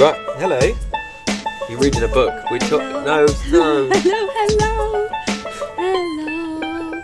[0.00, 0.60] Right, hello.
[1.68, 2.50] You're reading a book.
[2.50, 2.80] We talk.
[2.82, 3.88] No, no.
[3.92, 5.08] Hello, hello,
[5.76, 7.02] hello.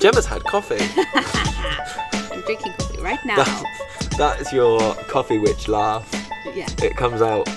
[0.00, 0.76] Gemma's had coffee.
[2.34, 3.36] I'm drinking coffee right now.
[3.36, 3.64] That,
[4.18, 6.10] that is your coffee witch laugh.
[6.54, 6.66] yeah.
[6.82, 7.48] It comes out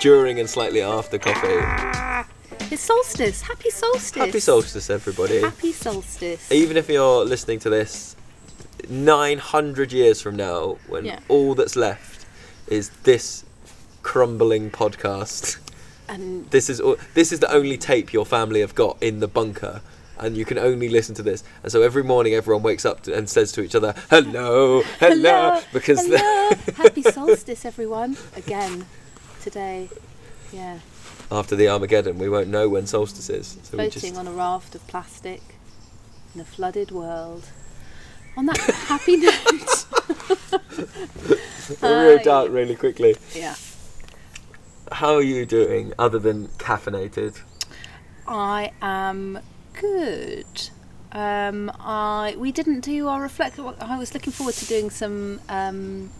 [0.00, 1.58] during and slightly after coffee.
[1.62, 2.26] Ah,
[2.70, 3.40] it's solstice.
[3.42, 4.14] Happy solstice.
[4.14, 5.40] Happy solstice, everybody.
[5.40, 6.52] Happy solstice.
[6.52, 8.14] Even if you're listening to this
[8.88, 11.18] 900 years from now, when Yeah.
[11.28, 12.19] all that's left
[12.70, 13.44] is this
[14.02, 15.58] crumbling podcast.
[16.08, 19.28] And This is all- this is the only tape your family have got in the
[19.28, 19.80] bunker,
[20.18, 21.44] and you can only listen to this.
[21.62, 25.60] And so every morning, everyone wakes up to, and says to each other, "Hello, hello,",
[25.72, 26.50] because hello.
[26.76, 28.16] Happy solstice, everyone.
[28.36, 28.86] Again,
[29.42, 29.88] today.
[30.52, 30.80] Yeah.
[31.30, 33.56] after the Armageddon, we won't know when solstice is.
[33.62, 35.40] So Floating just on a raft of plastic
[36.34, 37.44] in a flooded world.
[38.36, 39.86] On that happy note.
[41.82, 42.30] we wrote Hi.
[42.30, 43.16] out really quickly.
[43.34, 43.54] yeah.
[44.92, 47.40] How are you doing, other than caffeinated?
[48.26, 49.38] I am
[49.74, 50.70] good.
[51.12, 53.58] Um, I we didn't do our reflect.
[53.58, 56.10] I was looking forward to doing some um,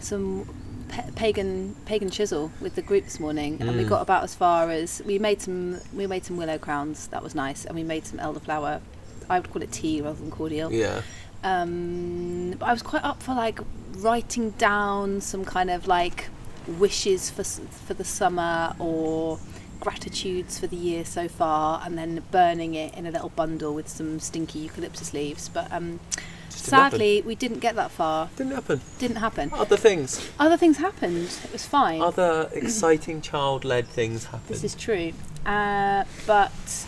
[0.00, 0.48] some
[0.88, 3.88] pa- pagan pagan chisel with the group this morning, and we Mm.
[3.88, 7.08] got about as far as we made some we made some willow crowns.
[7.08, 8.80] That was nice, and we made some elderflower.
[9.28, 10.72] I would call it tea rather than cordial.
[10.72, 11.02] Yeah.
[11.42, 13.60] Um, but I was quite up for like
[13.96, 16.28] writing down some kind of like
[16.66, 19.38] wishes for for the summer or
[19.80, 23.88] gratitudes for the year so far, and then burning it in a little bundle with
[23.88, 25.48] some stinky eucalyptus leaves.
[25.50, 26.00] But um,
[26.48, 26.90] didn't happen.
[26.98, 28.30] sadly, we didn't get that far.
[28.36, 28.80] Didn't happen.
[28.98, 29.50] Didn't happen.
[29.52, 31.28] Other things, Other things happened.
[31.44, 32.00] It was fine.
[32.00, 34.48] other exciting child-led things happened.
[34.48, 35.12] This is true.
[35.44, 36.86] Uh, but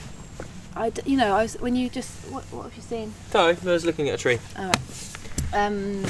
[0.76, 3.14] I, d- you know, I was when you just what, what have you seen?
[3.30, 4.38] Sorry, I was looking at a tree.
[4.58, 4.78] All right.
[5.54, 6.04] Um,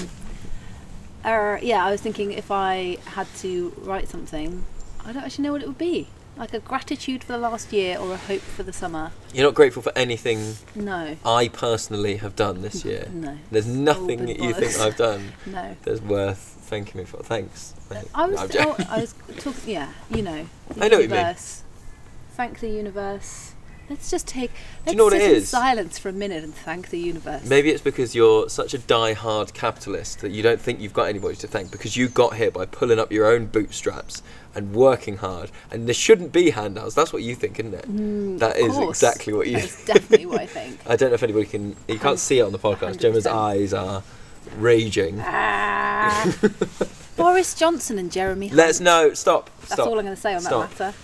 [1.25, 4.65] uh, yeah, I was thinking if I had to write something,
[5.05, 6.09] I don't actually know what it would be.
[6.37, 9.13] Like a gratitude for the last year or a hope for the summer.
[9.33, 13.09] You're not grateful for anything No, I personally have done this year.
[13.13, 14.79] no, There's nothing that you think.
[14.79, 15.77] I've done no.
[15.83, 17.23] that's worth thanking me for.
[17.23, 17.75] Thanks.
[18.15, 18.77] I was, I'm oh.
[18.91, 19.71] I was talking.
[19.73, 21.19] Yeah, you know, the I know what you mean.
[21.19, 21.63] universe.
[22.33, 23.55] Thank the universe.
[23.89, 24.51] Let's just take.
[24.81, 27.45] Let's you know what sit it in silence for a minute and thank the universe.
[27.45, 31.37] Maybe it's because you're such a die-hard capitalist that you don't think you've got anybody
[31.37, 34.23] to thank because you got here by pulling up your own bootstraps
[34.55, 35.51] and working hard.
[35.71, 36.95] And there shouldn't be handouts.
[36.95, 37.85] That's what you think, isn't it?
[37.89, 38.97] Mm, That is course.
[39.03, 39.59] exactly what you.
[39.59, 40.81] That's definitely what I think.
[40.89, 41.77] I don't know if anybody can.
[41.87, 42.99] You can't see it on the podcast.
[42.99, 43.33] Gemma's 100%.
[43.33, 44.03] eyes are
[44.59, 45.21] raging.
[45.21, 46.35] Ah.
[47.17, 48.49] Boris Johnson and Jeremy.
[48.49, 48.57] Hunt.
[48.57, 49.51] Let's no stop.
[49.61, 49.87] That's Stop.
[49.89, 50.71] all I'm going to say on Stop.
[50.71, 50.99] that matter.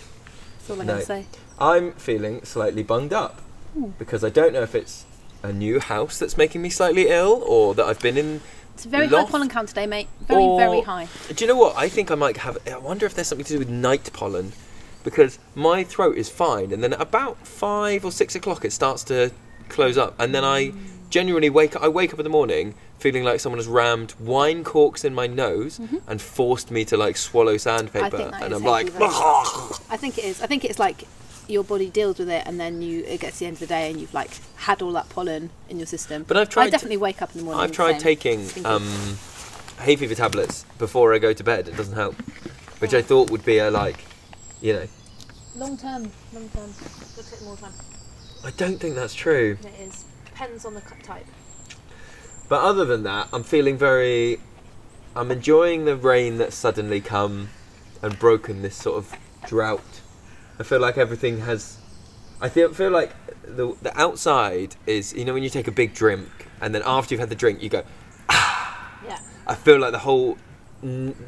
[0.66, 0.92] That's all I'm No.
[0.94, 1.26] going to say.
[1.58, 3.40] I'm feeling slightly bunged up
[3.74, 3.86] Hmm.
[3.98, 5.04] because I don't know if it's
[5.42, 8.40] a new house that's making me slightly ill or that I've been in.
[8.74, 9.26] It's a very Loft.
[9.26, 10.08] high pollen count today, mate.
[10.28, 11.08] Very, or- very high.
[11.34, 11.76] Do you know what?
[11.76, 12.58] I think I might have.
[12.70, 14.52] I wonder if there's something to do with night pollen
[15.04, 19.02] because my throat is fine and then at about five or six o'clock it starts
[19.04, 19.32] to
[19.68, 20.72] close up and then I
[21.12, 21.82] genuinely wake up.
[21.82, 25.26] I wake up in the morning feeling like someone has rammed wine corks in my
[25.26, 25.78] nose
[26.08, 28.42] and forced me to like swallow sandpaper Mm-hmm.
[28.42, 28.88] and I'm like.
[28.98, 30.40] I think it is.
[30.42, 31.04] I think it's like
[31.48, 33.66] your body deals with it, and then you it gets to the end of the
[33.66, 36.24] day, and you've like had all that pollen in your system.
[36.26, 37.62] But I've tried I definitely wake up in the morning.
[37.62, 38.66] I've tried taking Stinky.
[38.68, 39.18] um,
[39.80, 41.68] hay fever tablets before I go to bed.
[41.68, 42.14] It doesn't help,
[42.80, 44.04] which I thought would be a like,
[44.62, 44.86] you know.
[45.56, 46.70] long term, long term.
[47.18, 47.72] It'll take more time.
[48.44, 49.58] I don't think that's true.
[49.62, 50.04] It is.
[50.32, 51.26] Depends on the type.
[52.48, 54.38] But other than that, I'm feeling very.
[55.14, 57.50] I'm enjoying the rain that's suddenly come
[58.02, 59.14] and broken this sort of
[59.46, 60.00] drought.
[60.58, 61.78] I feel like everything has.
[62.40, 65.94] I feel feel like the the outside is you know when you take a big
[65.94, 66.28] drink
[66.60, 67.84] and then after you've had the drink you go.
[68.28, 68.98] Ah.
[69.06, 69.18] Yeah.
[69.46, 70.38] I feel like the whole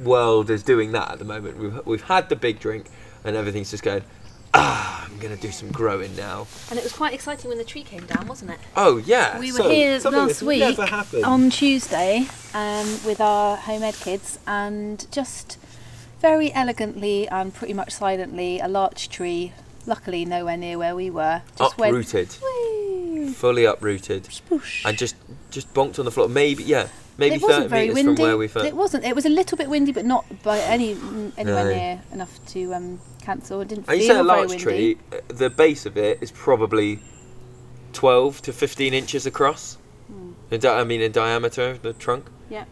[0.02, 1.58] world is doing that at the moment.
[1.58, 2.86] We've we've had the big drink
[3.24, 4.02] and everything's just going.
[4.56, 6.46] Ah, I'm gonna do some growing now.
[6.70, 8.58] And it was quite exciting when the tree came down, wasn't it?
[8.76, 9.38] Oh yeah.
[9.38, 10.78] We were so, here last week
[11.24, 15.58] on Tuesday um, with our home ed kids, and just
[16.20, 19.52] very elegantly and pretty much silently, a larch tree,
[19.86, 21.90] luckily nowhere near where we were, just went.
[21.90, 22.83] Uprooted, "Whee!"
[23.32, 24.84] Fully uprooted, Spoosh.
[24.84, 25.16] and just
[25.50, 26.28] just bonked on the floor.
[26.28, 26.88] Maybe yeah,
[27.18, 28.16] maybe it 30 wasn't very meters windy.
[28.16, 28.66] from where we first.
[28.66, 29.04] It wasn't.
[29.04, 30.90] It was a little bit windy, but not by any
[31.36, 31.74] anywhere No.
[31.74, 33.60] near enough to um, cancel.
[33.60, 34.62] It didn't And feel you say a very larch windy.
[34.64, 36.98] tree, uh, the base of it is probably
[37.92, 39.78] 12 to 15 inches across.
[40.08, 40.32] Hmm.
[40.50, 42.26] In di- I mean, in diameter, the trunk.
[42.50, 42.64] Yeah.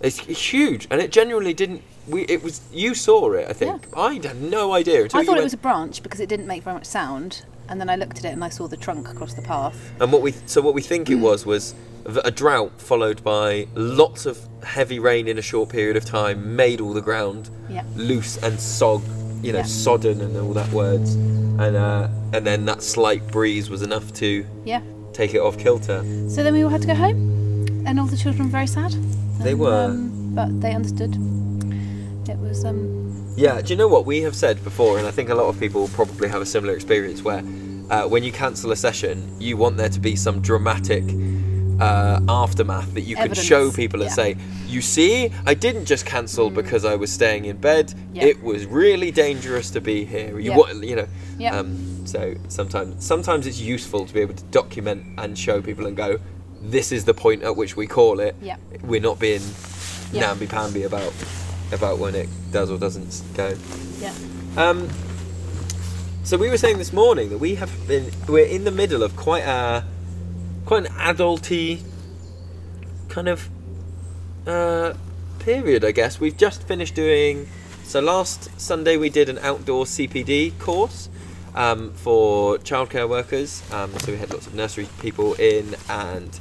[0.00, 1.82] It's huge, and it genuinely didn't.
[2.08, 3.86] We it was you saw it, I think.
[3.96, 6.28] I had no idea until I you thought it went- was a branch because it
[6.28, 7.44] didn't make very much sound.
[7.68, 9.92] And then I looked at it and I saw the trunk across the path.
[10.00, 11.74] And what we so what we think it was was
[12.24, 16.80] a drought followed by lots of heavy rain in a short period of time made
[16.80, 17.84] all the ground Yeah.
[17.96, 19.02] loose and sog,
[19.42, 19.64] you know, Yeah.
[19.64, 24.44] sodden and all that words, and uh, and then that slight breeze was enough to
[24.64, 24.80] Yeah.
[25.12, 26.02] take it off kilter.
[26.28, 28.92] So then we all had to go home, and all the children were very sad.
[29.40, 29.84] They And, were.
[29.84, 31.14] um, but they understood.
[32.28, 33.01] It was um,
[33.34, 35.58] Yeah, do you know what we have said before, and I think a lot of
[35.58, 37.42] people probably have a similar experience where
[37.90, 41.02] uh, when you cancel a session, you want there to be some dramatic
[41.80, 44.14] uh, aftermath that you can show people and yeah.
[44.14, 44.36] say,
[44.66, 47.94] "You see, I didn't just cancel because I was staying in bed.
[48.14, 50.38] It was really dangerous to be here.
[50.38, 50.56] You Yeah.
[50.56, 51.08] wa- you know."
[51.38, 51.56] Yeah.
[51.58, 55.96] Um, so sometimes, sometimes it's useful to be able to document and show people and
[55.96, 56.18] go,
[56.60, 58.36] "This is the point at which we call it.
[58.84, 59.40] We're not being
[60.12, 60.20] Yeah.
[60.26, 61.12] namby-pamby about
[61.72, 63.54] about when it does or doesn't go."
[64.00, 64.14] yeah.
[64.56, 64.88] Um,
[66.24, 69.16] so we were saying this morning that we have been we're in the middle of
[69.16, 69.84] quite a
[70.64, 71.82] quite an adulty
[73.08, 73.48] kind of
[74.46, 74.94] uh,
[75.38, 76.20] period, I guess.
[76.20, 77.48] We've just finished doing.
[77.84, 81.08] So last Sunday we did an outdoor CPD course
[81.54, 83.62] um, for childcare workers.
[83.72, 86.38] Um, so we had lots of nursery people in and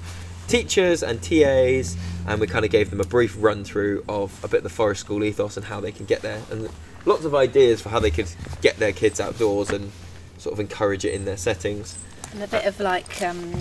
[0.48, 4.48] teachers and TAs, and we kind of gave them a brief run through of a
[4.48, 6.70] bit of the forest school ethos and how they can get there, and
[7.06, 8.32] lots of ideas for how they could
[8.62, 9.92] get their kids outdoors and
[10.38, 11.98] sort of encourage it in their settings.
[12.34, 13.52] And a bit of like um,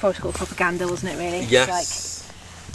[0.00, 1.18] forest school propaganda, wasn't it?
[1.18, 1.44] Really?
[1.44, 2.18] Yes.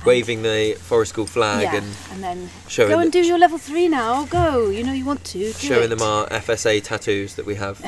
[0.06, 1.76] Waving the forest school flag yeah.
[1.78, 4.26] and and then showing go and do your level three now.
[4.26, 4.70] Go.
[4.70, 5.52] You know you want to.
[5.54, 5.88] Showing it.
[5.88, 7.84] them our FSA tattoos that we have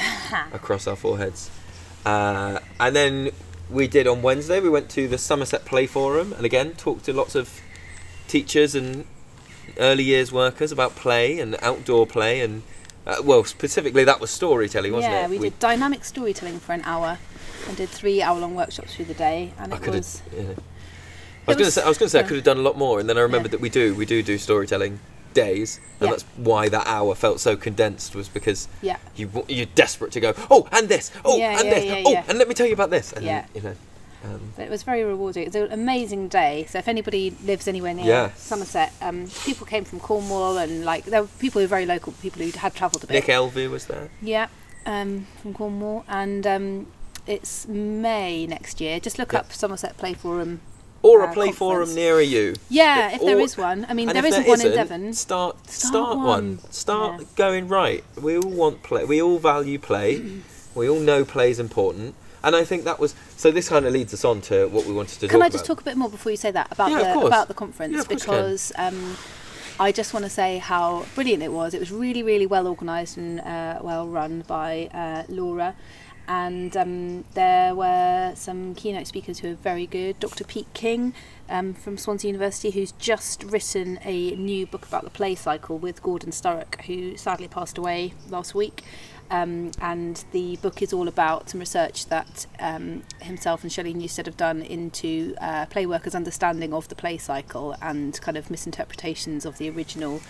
[0.53, 1.51] across our foreheads.
[2.05, 3.29] Uh, and then
[3.69, 7.13] we did on Wednesday, we went to the Somerset Play Forum and again talked to
[7.13, 7.61] lots of
[8.27, 9.05] teachers and
[9.77, 12.63] early years workers about play and outdoor play and
[13.05, 16.73] uh, well specifically that was storytelling wasn't yeah, it Yeah, we, did dynamic storytelling for
[16.73, 17.17] an hour,
[17.67, 20.41] and did three hour-long workshops through the day, and I it was yeah.
[20.41, 22.57] I was, it going to say I was going to say I could have done
[22.57, 23.57] a lot more and then I remembered Yeah.
[23.57, 24.99] that we do we do do storytelling
[25.33, 26.11] days and Yeah.
[26.11, 28.97] that's why that hour felt so condensed was because yeah.
[29.15, 32.47] you you're desperate to go oh and this oh Yeah, and this oh and let
[32.47, 33.45] me tell you about this and Yeah.
[33.53, 33.75] you know
[34.25, 35.43] um, But it was very rewarding.
[35.43, 36.65] It was an amazing day.
[36.69, 38.33] So if anybody lives anywhere near.
[38.35, 42.13] Somerset, um, people came from Cornwall and like there were people who were very local,
[42.13, 43.13] people who had travelled a bit.
[43.13, 44.47] Nick Elvey was there Yeah,
[44.87, 46.87] um, from Cornwall, and um,
[47.27, 48.99] it's May next year.
[48.99, 50.61] Just look up Somerset Play Forum.
[51.03, 51.95] Or a Uh, play forum conference.
[51.95, 53.85] nearer you Yeah, if there or- is one.
[53.89, 55.13] I mean, there isn't there one in isn't, Devon.
[55.13, 56.25] start Start start, one.
[56.25, 57.25] one start Yeah.
[57.35, 60.21] going right we all want play we all value play
[60.75, 63.93] we all know play is important and I think that was so this kind of
[63.93, 65.27] leads us on to what we wanted to do.
[65.27, 67.19] Can I just about talk a bit more before you say that about Yeah, the
[67.25, 68.35] about the conference Yeah, of course you can.
[68.35, 69.17] because um,
[69.79, 71.73] I just want to say how brilliant it was.
[71.75, 75.75] It was really, really well organised and uh, well run by uh, Laura.
[76.27, 80.19] And um, there were some keynote speakers who are very good.
[80.19, 80.43] Dr.
[80.43, 81.13] Pete King
[81.49, 86.03] um, from Swansea University, who's just written a new book about the play cycle with
[86.03, 88.83] Gordon Sturrock, who sadly passed away last week.
[89.29, 94.25] Um, and the book is all about some research that um, himself and Shelley Newstead
[94.25, 99.45] have done into uh, play workers' understanding of the play cycle and kind of misinterpretations
[99.45, 100.21] of the original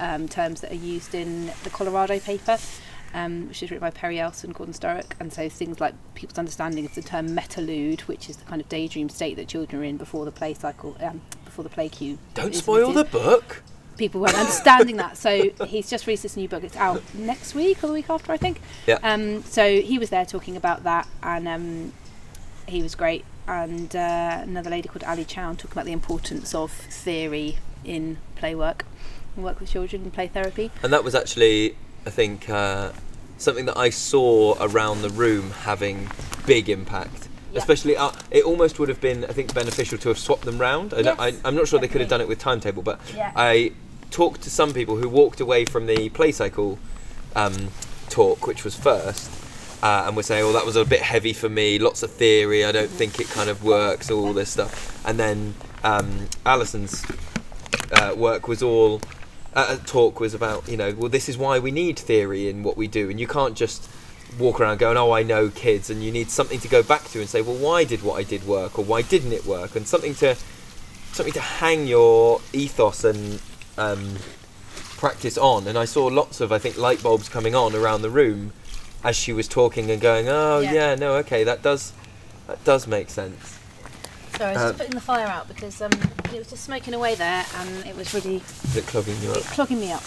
[0.00, 2.58] um, terms that are used in the Colorado paper,
[3.14, 5.12] um, which is written by Perry Else, and Gordon Sturrock.
[5.20, 8.68] And so things like people's understanding of the term metalude, which is the kind of
[8.68, 12.18] daydream state that children are in before the play cycle, um, before the play cue.
[12.34, 13.62] don't spoil the book
[13.96, 15.16] people weren't understanding that.
[15.16, 16.64] So he's just released this new book.
[16.64, 18.60] It's out next week or the week after, I think.
[18.86, 18.98] Yeah.
[19.02, 21.92] Um, so he was there talking about that, and um,
[22.66, 23.24] he was great.
[23.46, 28.54] And uh, another lady called Ali Chow talking about the importance of theory in play
[28.54, 28.84] work,
[29.34, 30.70] and work with children in play therapy.
[30.82, 32.92] and that was actually I think uh,
[33.38, 36.08] something that I saw around the room having
[36.46, 37.58] big impact Yeah.
[37.60, 40.92] especially uh, it almost would have been I think beneficial to have swapped them round
[40.94, 42.98] I, don't- I, Yes, I'm not sure they could have done it with timetable but
[43.14, 43.30] Yeah.
[43.36, 43.72] I
[44.10, 46.78] talked to some people who walked away from the play cycle
[47.36, 47.68] um,
[48.10, 49.30] talk which was first
[49.82, 52.64] uh, and were saying oh that was a bit heavy for me lots of theory
[52.64, 55.54] I don't think it kind of works all this stuff and then
[55.84, 57.04] um, Alison's
[57.92, 59.00] uh, work was all
[59.54, 62.76] uh, talk was about you know well this is why we need theory in what
[62.76, 63.10] we do.
[63.10, 63.88] And you can't just
[64.38, 67.20] walk around going oh I know kids and you need something to go back to
[67.20, 69.76] and say well why did what I did work or why didn't it work?
[69.76, 70.36] And something to
[71.12, 73.40] something to hang your ethos and
[73.76, 74.16] um,
[74.96, 75.66] practice on.
[75.66, 78.52] And I saw lots of I think light bulbs coming on around the room
[79.04, 80.72] as she was talking and going oh Yeah.
[80.72, 81.92] yeah, no okay that does
[82.46, 83.58] that does make sense.
[84.38, 85.90] Sorry, I was Uh, just putting the fire out because um,
[86.34, 89.42] it was just smoking away there, and it was really is it clogging you up
[89.42, 90.02] clogging me up.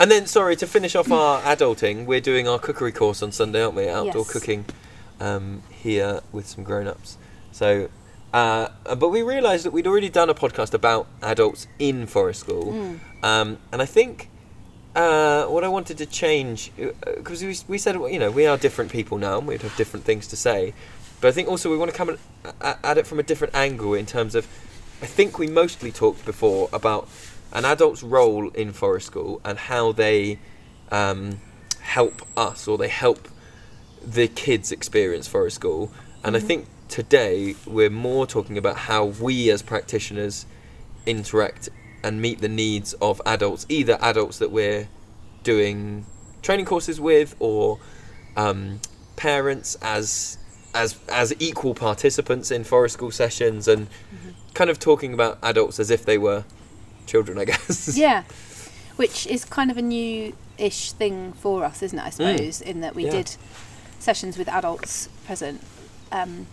[0.00, 3.62] And then, sorry, to finish off our adulting, we're doing our cookery course on Sunday,
[3.62, 3.88] aren't we?
[3.88, 4.32] Outdoor Yes.
[4.32, 4.64] cooking
[5.20, 7.16] um, here with some grown ups.
[7.52, 7.88] So,
[8.32, 12.72] uh, but we realised that we'd already done a podcast about adults in forest school.
[12.72, 12.98] Mm.
[13.22, 14.30] Um, and I think
[14.96, 16.72] uh, what I wanted to change,
[17.16, 20.04] because we, we said, you know, we are different people now and we'd have different
[20.04, 20.74] things to say.
[21.20, 22.18] But I think also we want to come
[22.60, 24.48] at- at it from a different angle in terms of,
[25.02, 27.08] I think we mostly talked before about
[27.52, 30.38] an adult's role in forest school and how they
[30.90, 31.40] um,
[31.80, 33.28] help us or they help
[34.04, 35.90] the kids experience forest school.
[36.22, 40.46] And I think today we're more talking about how we as practitioners
[41.06, 41.68] interact
[42.02, 44.88] and meet the needs of adults, either adults that we're
[45.42, 46.06] doing
[46.42, 47.78] training courses with or
[48.36, 48.80] um,
[49.16, 50.38] parents as
[50.74, 53.86] as as equal participants in forest school sessions and
[54.54, 56.44] kind of talking about adults as if they were
[57.06, 57.96] children, I guess.
[57.96, 58.22] Yeah,
[58.96, 62.04] which is kind of a new-ish thing for us, isn't it?
[62.04, 63.06] I suppose, in that we Mm.
[63.06, 63.12] Yeah.
[63.12, 63.36] did
[63.98, 65.60] sessions with adults present,
[66.12, 66.46] um,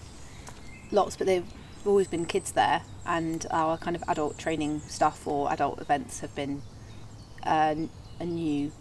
[0.92, 1.46] lots, but they've
[1.86, 6.34] always been kids there, and our kind of adult training stuff or adult events have
[6.36, 6.62] been
[7.44, 7.76] uh,
[8.20, 8.72] a new,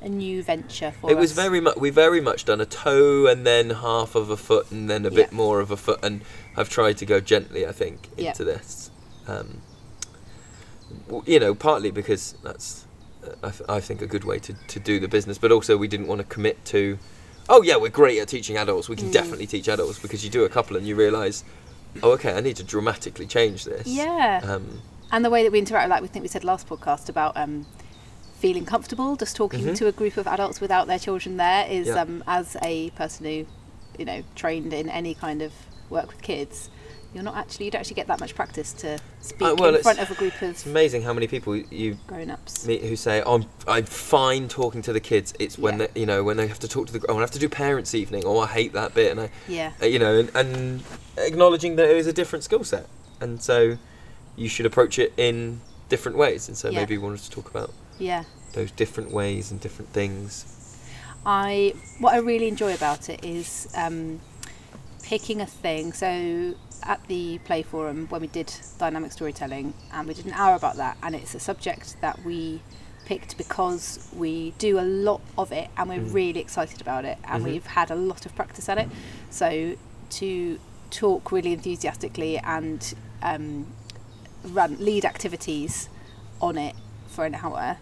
[0.00, 1.20] a new venture for It us.
[1.20, 4.70] was very much we very much done a toe and then half of a foot
[4.70, 6.22] and then a bit more of a foot and
[6.56, 8.28] I've tried to go gently I think Yeah.
[8.30, 8.90] into this.
[9.26, 9.60] Um,
[11.26, 12.86] you know, partly because that's
[13.24, 15.76] uh, I, th- I think a good way to, to do the business, but also
[15.76, 16.98] we didn't want to commit to.
[17.48, 18.88] Oh yeah, we're great at teaching adults.
[18.88, 19.12] We can Mm.
[19.12, 21.44] definitely teach adults because you do a couple and you realise,
[22.02, 23.86] oh okay, I need to dramatically change this.
[23.86, 24.40] Yeah.
[24.44, 27.36] Um, and the way that we interact, like we think we said last podcast about
[27.36, 27.66] um,
[28.38, 29.76] feeling comfortable just talking Mhm.
[29.76, 32.02] to a group of adults without their children there is Yeah.
[32.02, 33.46] um, as a person who,
[33.98, 35.52] you know, trained in any kind of
[35.90, 36.70] work with kids,
[37.14, 39.82] you're not actually you don't actually get that much practice to speak Uh, well, in
[39.82, 42.66] front of a group of it's amazing how many people you grown-ups.
[42.66, 45.32] meet who say, "Oh, I'm, I'm fine talking to the kids.
[45.38, 45.86] It's when Yeah.
[45.94, 47.00] they, you know when they have to talk to the.
[47.08, 48.24] Oh, I have to do parents' evening.
[48.26, 50.82] Oh, I hate that bit." And I, Yeah, uh, you know, and, and
[51.16, 52.86] acknowledging that it is a different skill set,
[53.20, 53.78] and so
[54.36, 56.46] you should approach it in different ways.
[56.46, 56.80] And so Yeah.
[56.80, 58.24] maybe we wanted to talk about yeah.
[58.52, 60.54] those different ways and different things.
[61.26, 64.20] I what I really enjoy about it is um,
[65.02, 65.92] picking a thing.
[65.92, 70.54] So at the Play Forum when we did dynamic storytelling, and we did an hour
[70.54, 72.62] about that, and it's a subject that we
[73.04, 76.12] picked because we do a lot of it, and we're Mm.
[76.14, 77.46] really excited about it, and Mhm.
[77.48, 78.88] we've had a lot of practice at it.
[79.30, 79.74] So
[80.10, 80.58] to
[80.90, 83.66] talk really enthusiastically and um,
[84.44, 85.88] run lead activities
[86.40, 86.74] on it
[87.08, 87.78] for an hour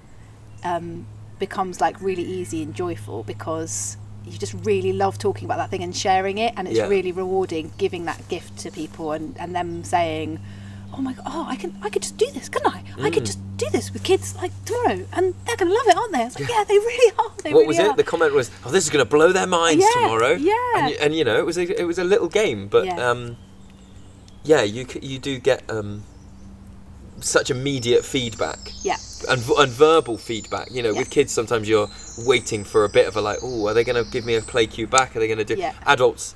[0.65, 1.07] um,
[1.39, 5.83] becomes like really easy and joyful because you just really love talking about that thing
[5.83, 6.89] and sharing it and it's Yeah.
[6.89, 10.41] really rewarding giving that gift to people and, and them saying
[10.93, 13.23] oh my god oh I can I could just do this couldn't I I could
[13.23, 13.27] Mm.
[13.27, 16.39] just do this with kids like tomorrow and they're gonna love it aren't they it's
[16.41, 17.91] like yeah, they really are they what really was are.
[17.91, 17.97] it?
[17.97, 20.55] The comment was, "Oh, this is to blow their minds Yeah, tomorrow." yeah.
[20.77, 23.11] And, and you know, it was a, it was a little game, but Yeah.
[23.11, 23.37] um,
[24.43, 26.03] yeah, you you do get um,
[27.21, 28.59] such immediate feedback.
[28.83, 28.97] yeah
[29.31, 30.71] and, and verbal feedback.
[30.71, 30.99] You know, Yeah.
[30.99, 34.03] with kids, sometimes you're waiting for a bit of a like, oh, are they going
[34.05, 35.17] to give me a play cue back?
[35.17, 35.55] Are they going to do?
[35.57, 35.73] Yeah.
[35.87, 36.35] Adults,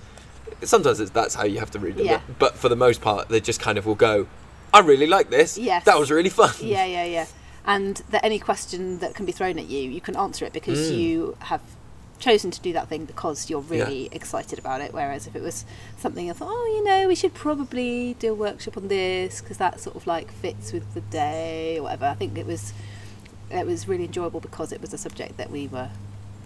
[0.63, 2.07] sometimes it's, that's how you have to read them.
[2.07, 2.21] Yeah.
[2.27, 4.27] But, but for the most part, they just kind of will go,
[4.73, 5.59] I really like this.
[5.59, 5.85] Yes.
[5.85, 6.53] That was really fun.
[6.61, 7.27] yeah yeah yeah
[7.67, 10.91] and that any question that can be thrown at you you can answer it because
[10.91, 10.97] Mm.
[10.99, 11.61] you have
[12.21, 13.85] chosen to do that thing because you're Yeah.
[13.85, 15.65] really excited about it whereas if it was
[15.99, 19.57] something I thought oh you know we should probably do a workshop on this because
[19.57, 22.73] that sort of like fits with the day or whatever i think it was
[23.51, 25.91] it was really enjoyable because it was a subject that we were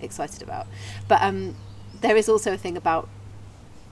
[0.01, 0.67] excited about
[1.09, 1.55] but um
[2.01, 3.09] there is also a thing about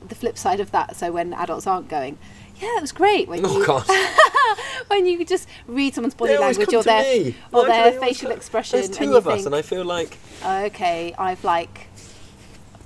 [0.08, 2.18] the flip side of that so when adults aren't going
[2.60, 3.64] yeah it was great when Oh you
[4.88, 7.36] when you just read someone's body language or their me.
[7.52, 11.14] or Why their facial come- expression There's two of us, and I feel like okay,
[11.18, 11.88] I've like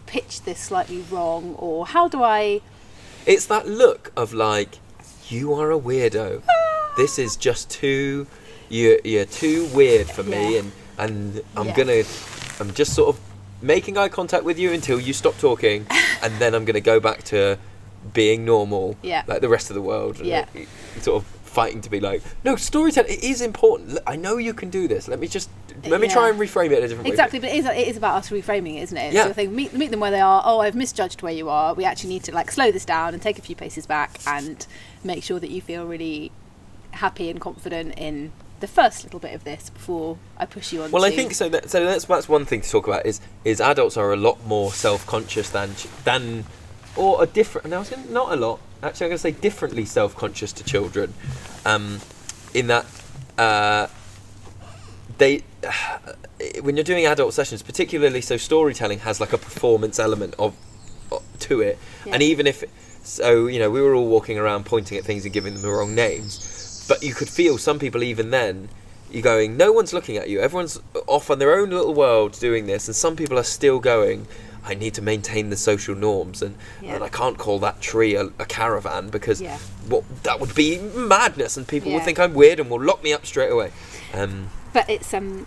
[0.07, 2.61] pitched this slightly wrong, or how do I?
[3.27, 4.79] it's that look of like,
[5.29, 6.43] you are a weirdo.
[6.97, 8.27] this is just too,
[8.69, 10.61] you're, you're too weird for me, Yeah.
[10.61, 11.77] and and I'm Yeah.
[11.77, 12.03] gonna,
[12.61, 13.21] I'm just sort of
[13.63, 15.87] making eye contact with you until you stop talking,
[16.23, 17.59] and then I'm gonna go back to
[18.13, 19.23] being normal, Yeah.
[19.27, 20.19] like the rest of the world.
[20.19, 20.47] and, Yeah.
[21.01, 23.99] sort of fighting to be like, no, storytelling it is important.
[24.07, 25.09] I know you can do this.
[25.09, 25.49] Let me just
[25.87, 27.11] let me try and reframe it a different way.
[27.11, 29.07] Exactly, but it is, it is about us reframing it, isn't it?
[29.07, 29.33] It's Yeah.
[29.33, 30.43] thing, meet, meet them where they are.
[30.45, 31.75] Oh, I've misjudged where you are.
[31.75, 34.67] We actually need to like slow this down and take a few paces back and
[35.05, 36.31] make sure that you feel really
[36.93, 40.91] happy and confident in the first little bit of this before I push you on.
[40.91, 41.49] Well, I think so.
[41.49, 43.05] That, so that's that's one thing to talk about.
[43.07, 45.71] Is is adults are a lot more self conscious than
[46.05, 46.45] than
[46.97, 47.69] or a different.
[47.69, 48.61] No, I was gonna, not a lot.
[48.83, 51.13] Actually, I'm going to say differently self conscious to children.
[51.65, 52.01] Um,
[52.55, 52.87] in that
[53.39, 53.87] uh,
[55.19, 55.43] they
[56.61, 60.55] when you're doing adult sessions, particularly so storytelling has like a performance element of,
[61.11, 62.15] of to it, Yeah.
[62.15, 62.65] and even if
[63.07, 65.71] so, you know, we were all walking around pointing at things and giving them the
[65.71, 66.35] wrong names,
[66.89, 68.69] but you could feel some people even then.
[69.11, 70.41] You're going, no one's looking at you.
[70.41, 74.27] Everyone's off on their own little world doing this, and some people are still going.
[74.65, 76.97] I need to maintain the social norms, and, Yeah.
[76.97, 79.59] and I can't call that tree a, a caravan because Yeah.
[79.89, 83.13] what that would be madness, and people will think I'm weird and will lock me
[83.13, 83.71] up straight away.
[84.13, 85.47] Um, but it's um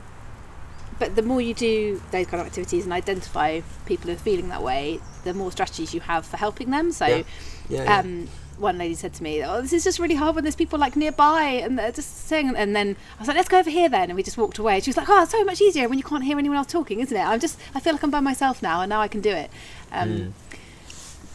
[0.98, 4.50] but the more you do those kind of activities and identify people who are feeling
[4.50, 7.24] that way the more strategies you have for helping them so Yeah.
[7.70, 8.00] yeah, yeah.
[8.00, 8.28] um
[8.60, 10.96] one lady said to me, "Oh, this is just really hard when there's people like
[10.96, 14.10] nearby and they're just saying." And then I was like, "Let's go over here then."
[14.10, 14.80] And we just walked away.
[14.80, 17.00] She was like, "Oh, it's so much easier when you can't hear anyone else talking,
[17.00, 19.22] isn't it?" I'm just, I feel like I'm by myself now, and now I can
[19.22, 19.50] do it.
[19.92, 20.32] Um, Mm.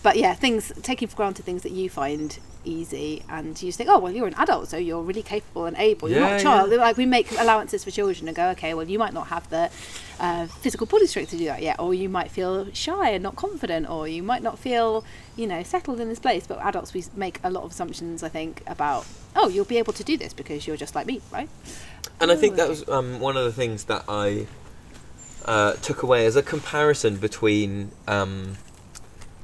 [0.02, 3.90] But yeah, things taking for granted things that you find easy, and you just think,
[3.90, 6.08] "Oh, well, you're an adult, so you're really capable and able.
[6.10, 6.78] You're not a child." yeah.
[6.78, 9.70] Like we make allowances for children and go, "Okay, well, you might not have the
[10.20, 13.36] uh, physical body strength to do that yet, or you might feel shy and not
[13.36, 15.04] confident, or you might not feel,
[15.36, 16.46] you know, settled in this place.
[16.46, 19.06] But adults, we make a lot of assumptions, I think, about,
[19.36, 21.48] oh, you'll be able to do this because you're just like me, right?
[22.20, 22.70] And I think Oh, that okay.
[22.70, 24.46] was um, one of the things that I
[25.44, 28.56] uh, took away as a comparison between um,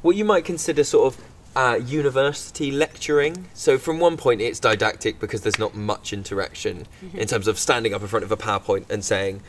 [0.03, 1.21] what you might consider sort of
[1.57, 3.49] uh, university lecturing.
[3.55, 7.93] So, from one point, it's didactic because there's not much interaction in terms of standing
[7.93, 9.43] up in front of a PowerPoint and saying,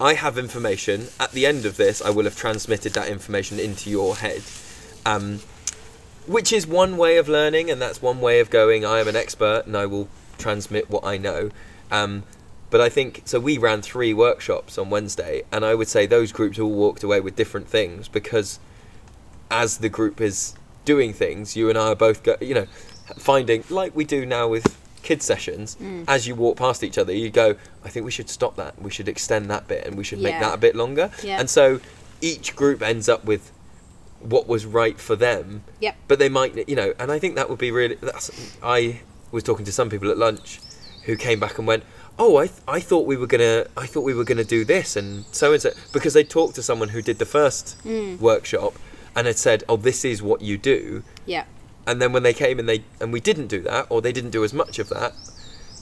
[0.00, 1.08] I have information.
[1.20, 4.42] At the end of this, I will have transmitted that information into your head.
[5.06, 5.40] Um,
[6.26, 8.84] which is one way of learning, and that's one way of going.
[8.84, 10.08] I am an expert, and I will
[10.38, 11.50] transmit what I know.
[11.90, 12.24] Um,
[12.70, 13.38] but I think so.
[13.38, 17.20] We ran three workshops on Wednesday, and I would say those groups all walked away
[17.20, 18.58] with different things because,
[19.50, 22.66] as the group is doing things, you and I are both, go, you know,
[23.16, 25.76] finding like we do now with kids sessions.
[25.80, 26.04] Mm.
[26.08, 28.80] As you walk past each other, you go, "I think we should stop that.
[28.80, 31.38] We should extend that bit, and we should make that a bit longer." Yeah.
[31.40, 31.80] And so
[32.20, 33.50] each group ends up with
[34.20, 35.96] what was right for them Yep.
[36.08, 38.30] but they might you know and i think that would be really that's
[38.62, 40.60] i was talking to some people at lunch
[41.04, 41.82] who came back and went
[42.18, 44.64] oh i th- i thought we were going to i thought we were to do
[44.64, 48.18] this and so and so because they talked to someone who did the first Mm.
[48.18, 48.72] workshop
[49.16, 51.44] and had said oh this is what you do Yeah.
[51.86, 54.30] and then when they came and they and we didn't do that or they didn't
[54.30, 55.12] do as much of that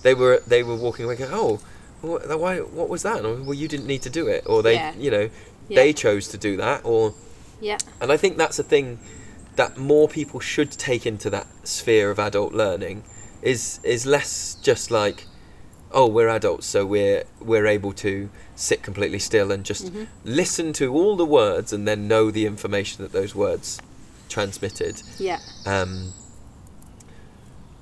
[0.03, 1.61] they were they were walking away going oh
[2.01, 4.75] what, why what was that or, well you didn't need to do it or they
[4.75, 4.92] Yeah.
[4.99, 5.31] you know
[5.68, 5.77] Yeah.
[5.83, 7.14] they chose to do that or
[7.61, 7.79] Yeah.
[8.01, 8.99] and I think that's a thing
[9.57, 13.05] that more people should take into that sphere of adult learning
[13.42, 15.27] is is less just like
[15.92, 20.07] oh we're adults so we're we're able to sit completely still and just Mhm.
[20.24, 23.81] listen to all the words and then know the information that those words
[24.28, 25.38] transmitted Yeah.
[25.66, 26.12] um,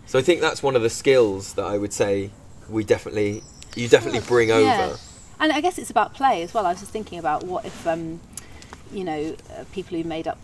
[0.06, 2.30] so I think that's one of the skills that I would say
[2.68, 3.42] we definitely
[3.76, 4.56] you definitely bring Yeah.
[4.86, 4.98] over
[5.38, 6.66] And I guess it's about play as well.
[6.66, 8.20] I was just thinking about what if, um,
[8.92, 10.36] you know, uh, people who made up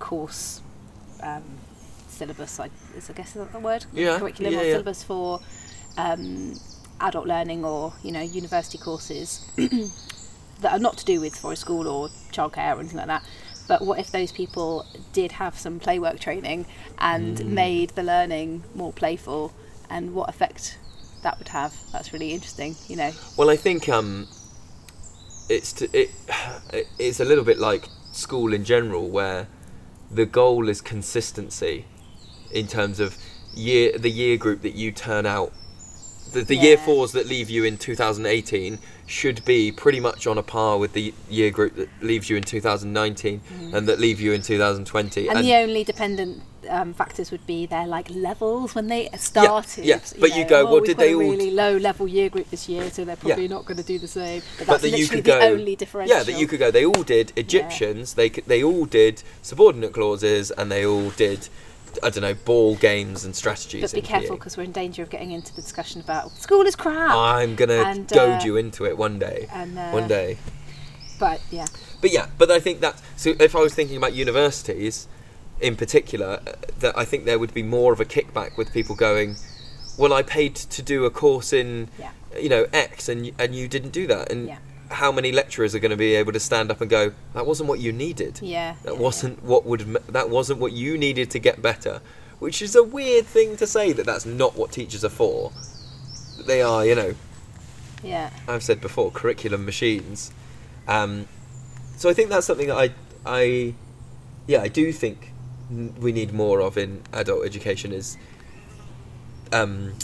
[0.00, 0.60] course
[1.22, 1.44] um,
[2.08, 3.84] syllabus, I, is, I guess is that the word?
[3.92, 4.72] Yeah, Curriculum yeah, or yeah.
[4.72, 5.40] syllabus for
[5.96, 6.58] um,
[7.02, 9.44] adult learning or, you know, university courses
[10.60, 13.24] that are not to do with forest school or childcare or anything like that.
[13.68, 16.66] But what if those people did have some play work training
[16.98, 17.46] and Mm.
[17.46, 19.52] made the learning more playful
[19.88, 20.78] and what effect
[21.22, 21.74] that would have?
[21.92, 23.12] That's really interesting, you know.
[23.36, 24.28] Well, I think um,
[25.48, 26.10] it's to, it,
[26.98, 29.48] it's a little bit like school in general, where
[30.10, 31.86] the goal is consistency
[32.50, 33.16] in terms of
[33.54, 35.52] year the year group that you turn out.
[36.32, 40.42] The, the year fours that leave you in 2018 should be pretty much on a
[40.42, 43.40] par with the year group that leaves you in 2019
[43.74, 45.26] and that leave you in 2020.
[45.26, 45.30] Mm.
[45.30, 49.84] And, the only dependent um, factors would be their like levels when they started.
[49.84, 52.48] yeah, but you go, oh, well, did they a all really low level year group
[52.50, 54.42] this year, so they're probably not going to do the same.
[54.58, 56.16] But that's that you could the go, only differential.
[56.16, 56.70] Yeah, that you could go.
[56.70, 58.14] They all did Egyptians.
[58.14, 61.48] They they all did subordinate clauses, and they all did
[62.02, 63.82] I don't know ball games and strategies.
[63.82, 66.74] But be careful because we're in danger of getting into the discussion about school is
[66.76, 67.14] crap.
[67.14, 69.48] I'm gonna And, goad uh, you into it one day.
[69.52, 70.38] and uh, one day.
[71.18, 71.66] But yeah,
[72.00, 75.06] But yeah, but I think that so if I was thinking about universities
[75.60, 78.96] in particular, uh, that I think there would be more of a kickback with people
[78.96, 79.36] going,
[79.96, 82.10] "Well, I paid to do a course in, Yeah.
[82.36, 84.58] you know, X, and and you didn't do that." And Yeah.
[84.92, 87.68] How many lecturers are going to be able to stand up and go, "That wasn't
[87.68, 88.40] what you needed.
[88.42, 88.74] yeah.
[88.84, 92.00] That yeah, wasn't what would that wasn't what you needed to get better."
[92.38, 95.52] Which is a weird thing to say that that's not what teachers are for.
[96.46, 97.14] They are, you know,
[98.02, 98.30] Yeah.
[98.48, 100.32] I've said before, curriculum machines.
[100.88, 101.28] Um,
[101.96, 102.90] so I think that's something that I,
[103.24, 103.74] I,
[104.48, 105.30] yeah, I do think
[106.00, 108.16] we need more of in adult education is
[109.52, 109.94] um,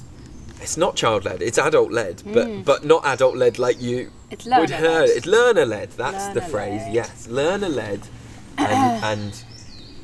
[0.60, 1.42] it's not child led.
[1.42, 5.02] It's adult led, but but not adult led like you It's would learner hear.
[5.04, 5.90] It's learner led.
[5.92, 6.82] That's the phrase.
[6.90, 8.00] Yes, learner led,
[8.58, 9.44] and, and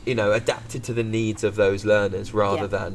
[0.06, 2.66] you know adapted to the needs of those learners rather Yeah.
[2.78, 2.92] than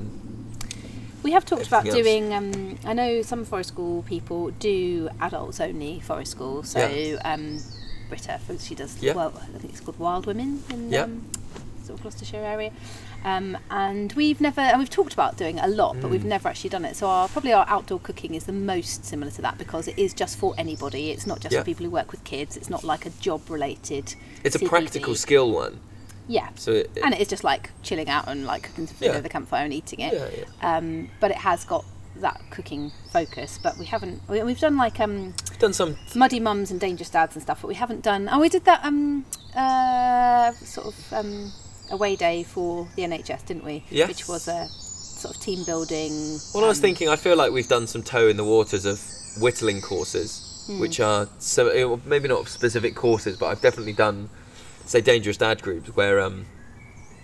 [1.24, 2.34] We have talked about Everything doing.
[2.34, 6.64] Um, I know some forest school people do adults only forest school.
[6.64, 7.18] So Yeah.
[7.34, 7.60] um,
[8.08, 8.98] Britta, she does.
[9.02, 9.14] Yeah.
[9.14, 11.04] Well, I think it's called Wild Women in Yeah.
[11.04, 11.26] um,
[11.84, 12.72] sort of Gloucestershire area.
[13.26, 16.12] Um, and we've never, and we've talked about doing it a lot, but Mm.
[16.12, 16.96] we've never actually done it.
[16.96, 20.14] So our probably our outdoor cooking is the most similar to that because it is
[20.14, 21.12] just for anybody.
[21.12, 21.60] It's not just Yeah.
[21.62, 22.56] for people who work with kids.
[22.56, 24.16] It's not like a job related.
[24.44, 25.80] it's a practical skill one.
[26.28, 26.50] Yeah.
[26.56, 29.12] So it, and it is just like chilling out and like cooking some food Yeah.
[29.12, 30.14] over the campfire and eating it.
[30.14, 30.30] yeah,
[30.62, 30.78] yeah.
[30.78, 31.84] Um, but it has got
[32.18, 33.60] that cooking focus.
[33.62, 34.22] But we haven't.
[34.30, 35.98] We, we've done like um, done some.
[36.16, 38.30] muddy mums and dangerous dads and stuff, but we haven't done.
[38.32, 41.52] Oh, we did that um, uh, sort of um,
[41.92, 43.84] away day for the NHS, didn't we?
[43.90, 44.08] Yes.
[44.08, 46.40] Which was a sort of team building.
[46.54, 47.10] Well, I was um, thinking.
[47.10, 49.02] I feel like we've done some toe in the waters of
[49.40, 50.80] whittling courses, Hmm.
[50.80, 54.30] which are so maybe not specific courses, but I've definitely done,
[54.86, 56.46] say, dangerous dad groups where um,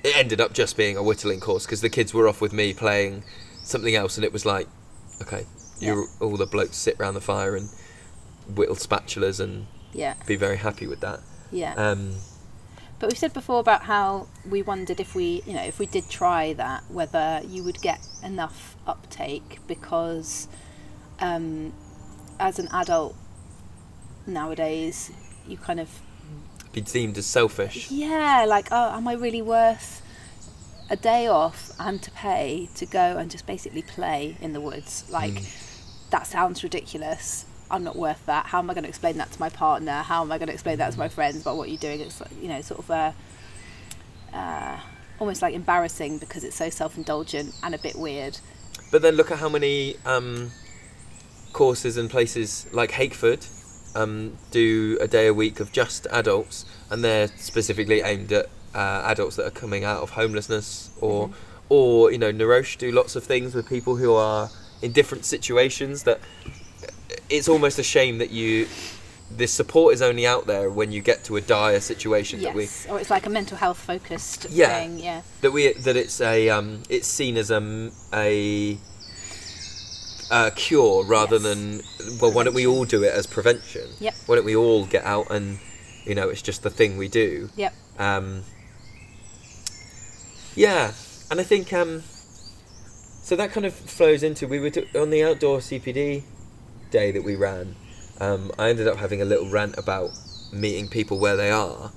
[0.04, 2.74] it ended up just being a whittling course because the kids were off with me
[2.74, 3.24] playing
[3.64, 4.68] something else, and it was like,
[5.22, 5.46] okay,
[5.80, 7.70] you're all the blokes sit round the fire and
[8.56, 11.20] whittle spatulas and Yeah, be very happy with that.
[11.52, 11.74] yeah.
[11.76, 12.16] Um,
[13.06, 16.10] But we've said before about how we wondered if we, you know, if we did
[16.10, 20.48] try that, whether you would get enough uptake because,
[21.20, 21.72] um,
[22.40, 23.16] as an adult
[24.26, 25.12] nowadays,
[25.48, 26.02] you kind of,
[26.74, 27.92] be deemed as selfish.
[27.92, 30.02] yeah, like, oh, am I really worth
[30.90, 35.08] a day off and to pay to go and just basically play in the woods?
[35.12, 35.44] Like,
[36.10, 37.46] that sounds ridiculous.
[37.76, 38.46] I'm not worth that.
[38.46, 40.02] How am I going to explain that to my partner?
[40.02, 42.00] How am I going to explain that to my friends about what you're doing?
[42.00, 43.14] It's like, you know, sort of a
[44.34, 44.80] uh,
[45.20, 48.40] almost like embarrassing because it's so self-indulgent and a bit weird.
[48.92, 50.52] But then look at how many um,
[51.52, 53.46] courses and places like Hakeford
[53.94, 59.02] um, do a day a week of just adults, and they're specifically aimed at uh,
[59.06, 61.30] adults that are coming out of homelessness, or
[61.68, 64.50] or you know, Naroche do lots of things with people who are
[64.82, 66.04] in different situations.
[66.04, 66.22] That
[67.30, 68.68] it's almost a shame that you
[69.32, 72.64] this support is only out there when you get to a dire situation that we
[72.64, 74.68] Yes, or it's like a mental health focused Yeah.
[74.80, 75.00] thing.
[75.00, 78.78] Yeah, that we that it's a um, it's seen as a
[80.56, 81.44] cure rather Yes.
[81.44, 81.82] than
[82.20, 84.14] well why don't we all do it as prevention Yep.
[84.26, 85.60] why don't we all get out and
[86.06, 88.44] you know it's just the thing we do yep, um,
[90.56, 90.92] yeah
[91.32, 92.04] and I think um,
[93.24, 96.24] so that kind of flows into we were t- on the outdoor CPD
[97.00, 97.76] day that we ran
[98.20, 100.12] um, I ended up having a little rant about
[100.52, 101.92] meeting people where they are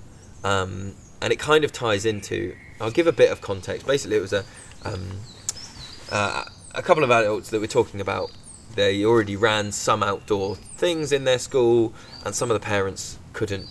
[0.44, 4.24] um, and it kind of ties into I'll give a bit of context basically it
[4.28, 4.44] was a
[4.84, 5.04] um,
[6.10, 8.30] uh, a couple of adults that were talking about
[8.74, 11.92] they already ran some outdoor things in their school
[12.24, 13.66] and some of the parents couldn't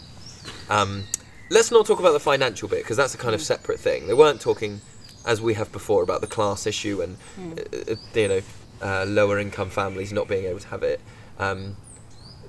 [0.70, 1.04] um,
[1.50, 4.08] let's not talk about the financial bit because that's a kind of separate thing.
[4.08, 4.82] They weren't talking,
[5.26, 7.18] as we have before, about the class issue and
[7.58, 8.42] uh, uh, you know
[8.82, 11.02] uh, lower income families not being able to have it.
[11.40, 11.78] Um,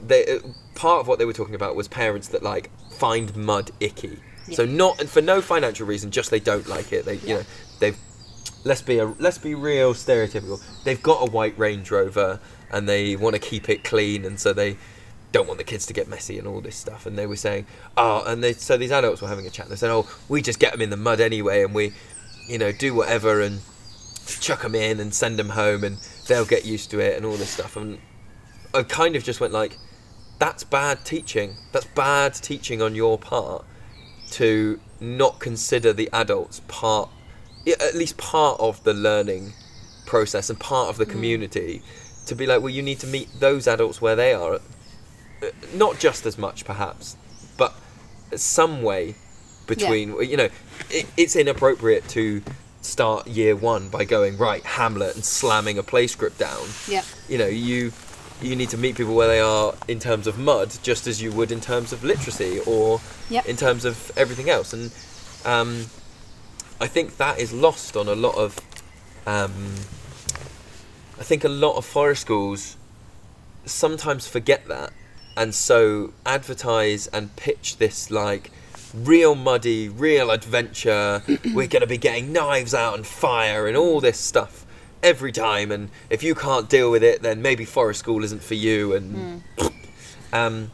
[0.00, 0.40] they, uh,
[0.74, 4.20] part of what they were talking about was parents that like find mud icky.
[4.52, 7.04] So not and for no financial reason, just they don't like it.
[7.04, 7.42] They you know
[7.80, 7.98] they've
[8.64, 10.62] let's be a let's be real stereotypical.
[10.84, 14.52] They've got a white Range Rover and they want to keep it clean, and so
[14.52, 14.76] they
[15.32, 17.06] don't want the kids to get messy and all this stuff.
[17.06, 19.66] And they were saying, oh, and they so these adults were having a chat.
[19.66, 21.92] And they said, oh, we just get them in the mud anyway, and we,
[22.46, 23.60] you know, do whatever and
[24.40, 27.36] chuck them in and send them home, and they'll get used to it and all
[27.36, 27.76] this stuff.
[27.76, 27.98] And
[28.78, 29.76] I kind of just went like,
[30.38, 31.56] that's bad teaching.
[31.72, 33.64] That's bad teaching on your part
[34.32, 37.10] to not consider the adults part,
[37.66, 39.52] at least part of the learning
[40.06, 41.82] process and part of the community.
[42.26, 44.54] To be like, well, you need to meet those adults where they are.
[44.54, 47.16] Uh, Not just as much, perhaps,
[47.56, 47.74] but
[48.36, 49.14] some way
[49.66, 50.10] between.
[50.22, 50.48] You know,
[50.90, 52.42] it, it's inappropriate to
[52.82, 57.36] start year one by going right Hamlet and slamming a play script down yep, you
[57.36, 57.90] know you
[58.40, 61.32] you need to meet people where they are in terms of mud just as you
[61.32, 63.46] would in terms of literacy or Yep.
[63.46, 64.72] in terms of everything else.
[64.72, 64.92] And
[65.44, 65.86] um,
[66.80, 68.58] I think that is lost on a lot of
[69.26, 69.74] um,
[71.18, 72.76] I think a lot of forest schools
[73.64, 74.92] sometimes forget that
[75.36, 78.50] and so advertise and pitch this like
[78.94, 81.22] real muddy real adventure.
[81.52, 84.64] We're going to be getting knives out and fire and all this stuff
[85.02, 88.54] every time and if you can't deal with it then maybe forest school isn't for
[88.54, 89.42] you and
[90.32, 90.70] um,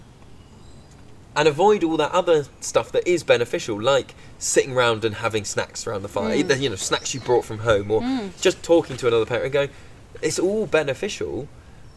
[1.37, 5.87] and avoid all that other stuff that is beneficial, like sitting around and having snacks
[5.87, 8.01] around the fire, either you know snacks you brought from home, or
[8.41, 9.69] just talking to another parent and going,
[10.23, 11.49] it's all beneficial.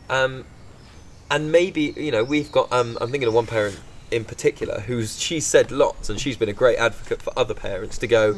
[0.09, 0.45] Um,
[1.29, 2.71] and maybe you know we've got.
[2.71, 6.49] Um, I'm thinking of one parent in particular who's she said lots, and she's been
[6.49, 8.33] a great advocate for other parents to go.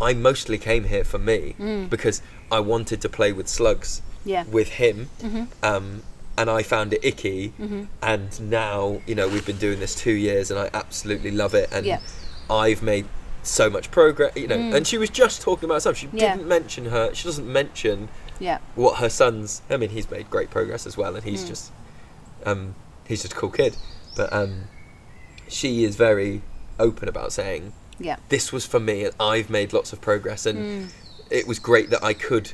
[0.00, 0.06] Mm.
[0.08, 1.54] I mostly came here for me
[1.88, 4.44] because I wanted to play with slugs Yeah.
[4.44, 5.44] with him, Mm-hmm.
[5.62, 6.02] um,
[6.38, 7.52] and I found it icky.
[8.02, 11.68] And now you know we've been doing this two years, and I absolutely love it.
[11.72, 12.00] And Yeah.
[12.48, 13.06] I've made
[13.42, 14.32] so much progress.
[14.36, 15.96] You know, and she was just talking about herself.
[15.98, 16.20] She Mm.
[16.20, 16.36] Yeah.
[16.36, 17.14] didn't mention her.
[17.14, 18.08] She doesn't mention
[18.38, 18.58] Yeah.
[18.74, 19.62] what her son's.
[19.70, 21.28] I mean, he's made great progress as well, and Mm.
[21.30, 21.72] he's just,
[22.46, 22.74] um,
[23.06, 23.76] he's just a cool kid.
[24.16, 24.64] But um,
[25.48, 26.42] she is very
[26.78, 28.16] open about saying Yeah.
[28.30, 30.92] this was for me, and I've made lots of progress, and Mm.
[31.30, 32.52] it was great that I could,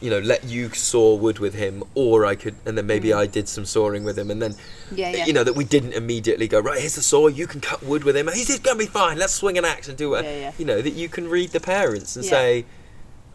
[0.00, 3.26] you know, let you saw wood with him, or I could, and then maybe I
[3.26, 4.58] did some sawing with him, and then, Mm.
[4.98, 5.26] Yeah, yeah.
[5.26, 6.78] you know, that we didn't immediately go right.
[6.80, 7.26] Here's the saw.
[7.26, 8.28] You can cut wood with him.
[8.32, 9.18] He's gonna be fine.
[9.18, 10.24] Let's swing an axe and do it.
[10.24, 10.52] Yeah, yeah.
[10.58, 12.30] You know that you can read the parents and Yeah.
[12.30, 12.64] say,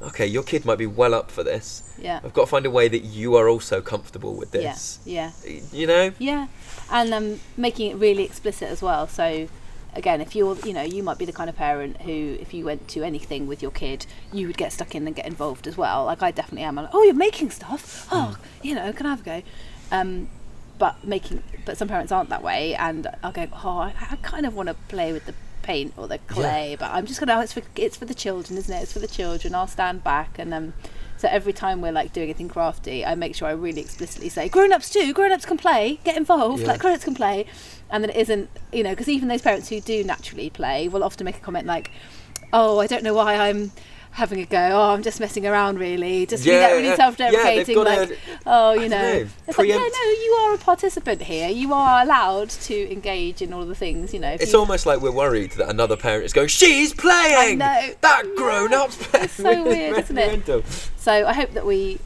[0.01, 1.83] okay, your kid might be well up for this.
[1.97, 2.19] Yeah.
[2.23, 4.61] I've got to find a way that you are also comfortable with Yeah.
[4.73, 4.99] this.
[5.05, 5.31] Yeah.
[5.71, 6.11] You know?
[6.19, 6.47] Yeah,
[6.91, 9.07] and um, making it really explicit as well.
[9.07, 9.47] So,
[9.95, 12.65] again, if you're, you know, you might be the kind of parent who, if you
[12.65, 15.77] went to anything with your kid, you would get stuck in and get involved as
[15.77, 16.05] well.
[16.05, 16.77] Like I definitely am.
[16.77, 18.07] I'm like, oh, you're making stuff.
[18.11, 19.41] Oh, you know, can I have a go?
[19.91, 20.29] Um,
[20.79, 24.45] but making, but some parents aren't that way, and I'll go, oh, I, I kind
[24.45, 27.35] of want to play with the paint or the clay, but I'm just gonna.
[27.35, 28.83] Oh, it's for it's for the children, isn't it?
[28.83, 29.55] It's for the children.
[29.55, 30.73] I'll stand back and um.
[31.23, 34.49] So every time we're like doing anything crafty, I make sure I really explicitly say,
[34.49, 35.13] "Grown-ups too.
[35.13, 35.99] Grown-ups can play.
[36.03, 36.63] Get involved.
[36.63, 36.67] Yeah.
[36.67, 37.45] Like grown-ups can play."
[37.89, 41.01] And then it isn't, you know, because even those parents who do naturally play will
[41.01, 41.91] often make a comment like,
[42.51, 43.71] "Oh, I don't know why I'm
[44.13, 44.69] having a go.
[44.73, 46.25] Oh, I'm just messing around, really.
[46.25, 49.77] Just Yeah, yeah, really yeah, self-deprecating, yeah, like, oh, you know." know, It's like, yeah,
[49.77, 49.83] no,
[50.23, 51.49] you are a participant here.
[51.49, 54.37] You are allowed to engage in all the things, you know.
[54.39, 57.89] It's you- almost like we're worried that another parent is going, "She's playing." know.
[58.01, 59.23] That grown-up's playing.
[59.25, 60.63] It's so weird, isn't it?
[60.97, 61.99] So I hope that we,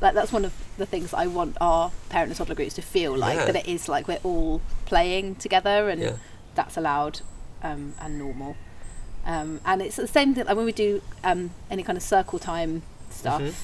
[0.00, 3.16] like, that's one of the things I want our parent and toddler groups to feel
[3.16, 3.44] like Yeah.
[3.52, 6.12] that it is like we're all playing together and Yeah.
[6.54, 7.20] that's allowed
[7.62, 8.56] um, and normal.
[9.26, 12.38] Um, and it's the same thing like when we do um, any kind of circle
[12.38, 13.54] time stuff Mhm.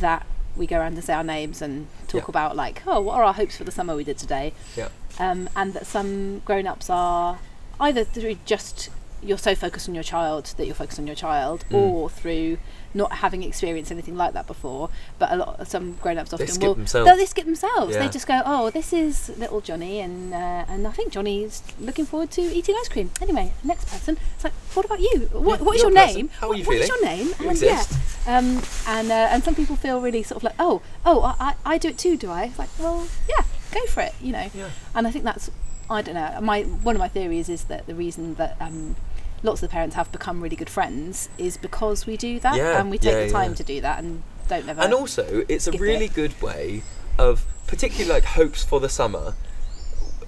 [0.00, 0.26] that
[0.56, 2.28] we go around and say our names and talk Yeah.
[2.28, 4.52] about like, oh, what are our hopes for the summer we did today?
[4.76, 4.88] Yeah.
[5.18, 7.38] um, and that some grown-ups are
[7.78, 8.88] either through just
[9.22, 11.74] you're so focused on your child that you're focused on your child, Mm.
[11.78, 12.58] or through
[12.92, 14.88] not having experienced anything like that before.
[15.18, 17.10] But a lot, of some grown-ups often skip will themselves.
[17.18, 17.94] They skip themselves.
[17.94, 18.00] Yeah.
[18.02, 22.06] They just go, "Oh, this is little Johnny," and uh, and I think Johnny's looking
[22.06, 23.10] forward to eating ice cream.
[23.20, 24.16] Anyway, next person.
[24.34, 25.28] It's like, what about you?
[25.32, 26.28] What, Yeah, what is you're your name?
[26.40, 27.26] How are you What- What is your name?
[27.28, 27.92] You and exist.
[28.26, 31.50] yeah, um, and uh, and some people feel really sort of like, oh, oh, I,
[31.64, 32.44] I I do it too, do I?
[32.44, 34.48] It's like, well, yeah, go for it, you know.
[34.54, 34.70] Yeah.
[34.94, 35.50] And I think that's,
[35.88, 36.38] I don't know.
[36.40, 38.96] My one of my theories is that the reason that um,
[39.42, 42.80] lots of the parents have become really good friends is because we do that, Yeah,
[42.80, 43.56] and we take yeah, the time yeah.
[43.56, 44.80] to do that, and don't never.
[44.82, 46.14] And also, it's a really it.
[46.14, 46.82] good way
[47.18, 49.34] of, particularly like hopes for the summer,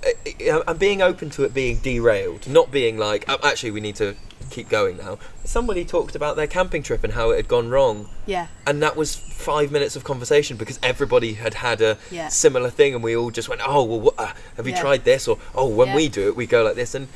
[0.04, 3.80] uh, uh, and being open to it being derailed, not being like, oh, actually, we
[3.80, 4.14] need to
[4.50, 5.18] keep going now.
[5.44, 8.96] Somebody talked about their camping trip and how it had gone wrong, yeah, and that
[8.96, 12.28] was five minutes of conversation because everybody had had a Yeah.
[12.28, 14.80] similar thing, and we all just went, "Oh, well, what, uh, have you Yeah.
[14.80, 15.96] tried this?" Or, "Oh, when Yeah.
[15.96, 17.08] we do it, we go like this." And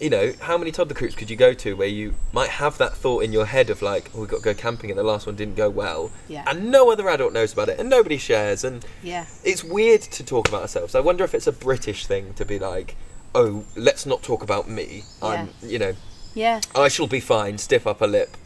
[0.00, 2.94] you know, how many toddler groups could you go to where you might have that
[2.94, 5.26] thought in your head of like, oh, "We've got to go camping," and the last
[5.26, 6.44] one didn't go well, Yeah.
[6.46, 10.24] and no other adult knows about it, and nobody shares, and yeah, it's weird to
[10.24, 10.94] talk about ourselves.
[10.94, 12.96] I wonder if it's a British thing to be like,
[13.34, 15.94] "Oh, let's not talk about me." I'm, you know,
[16.34, 17.58] yeah, I shall be fine.
[17.58, 18.36] Stiff upper lip.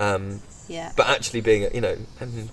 [0.00, 2.50] Um, yeah, but actually being, a- you know, and,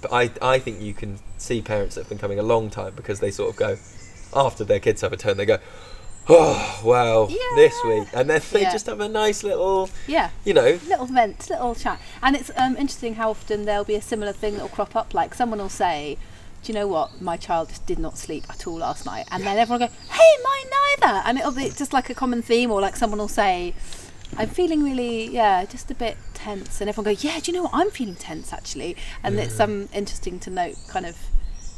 [0.00, 2.94] but I, I think you can see parents that have been coming a long time
[2.96, 3.76] because they sort of go,
[4.34, 5.58] after their kids have a turn, they go,
[6.28, 8.08] oh, well, this week.
[8.12, 8.72] And then they Yeah.
[8.72, 10.30] just have a nice little, yeah.
[10.44, 14.02] you know, Little vent, little chat, and it's um, interesting how often there'll be a
[14.02, 15.14] similar thing that'll crop up.
[15.14, 16.18] Like someone will say,
[16.62, 17.20] "Do you know what?
[17.20, 19.94] My child just did not sleep at all last night," and then everyone will go,
[20.10, 23.28] "Hey, mine neither," and it'll be just like a common theme, or like someone will
[23.28, 23.74] say,
[24.36, 27.62] "I'm feeling really, yeah, just a bit tense," and everyone go, "Yeah, do you know
[27.64, 27.72] what?
[27.74, 31.16] I'm feeling tense actually," and it's um interesting to note kind of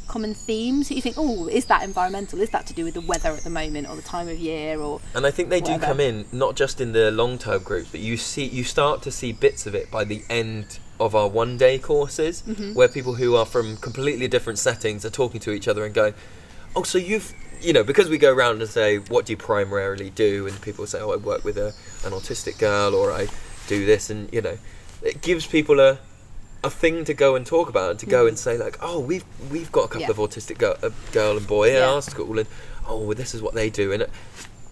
[0.07, 2.39] common themes that you think, oh, is that environmental?
[2.41, 4.79] Is that to do with the weather at the moment or the time of year
[4.79, 7.89] or and I think they do come in not just in the long term groups,
[7.91, 11.27] but you see, you start to see bits of it by the end of our
[11.27, 12.73] one day courses, Mm-hmm.
[12.73, 16.13] where people who are from completely different settings are talking to each other and going,
[16.75, 20.09] oh, so you've, you know, because we go around and say, what do you primarily
[20.11, 20.47] do?
[20.47, 21.67] And people say, oh, I work with a,
[22.05, 23.27] an autistic girl or I
[23.67, 24.57] do this, and, you know,
[25.01, 25.97] it gives people a,
[26.63, 28.39] a thing to go and talk about and to go and mm.
[28.39, 30.01] say like, oh, we've we've got a couple.
[30.01, 30.09] Yeah.
[30.11, 31.89] of autistic girl, a girl and boy in Yeah.
[31.89, 32.47] our school, and
[32.87, 34.09] oh, well, this is what they do, and it,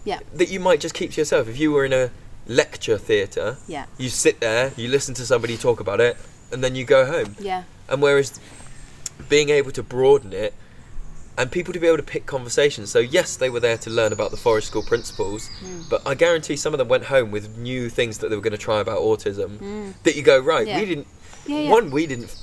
[0.04, 1.48] yeah, that you might just keep to yourself.
[1.48, 2.10] If you were in a
[2.46, 6.16] lecture theatre, yeah, you sit there, you listen to somebody talk about it,
[6.50, 7.36] and then you go home.
[7.38, 8.40] yeah, And whereas
[9.28, 10.54] being able to broaden it
[11.38, 12.90] and people to be able to pick conversations.
[12.90, 15.82] So yes, they were there to learn about the Forest School principles, Hmm.
[15.88, 18.52] but I guarantee some of them went home with new things that they were going
[18.52, 19.58] to try about autism.
[19.58, 19.94] Mm.
[20.02, 20.66] That you go right.
[20.66, 20.80] Yeah.
[20.80, 21.06] we didn't.
[21.46, 21.70] Yeah, yeah.
[21.70, 22.34] One, we didn't,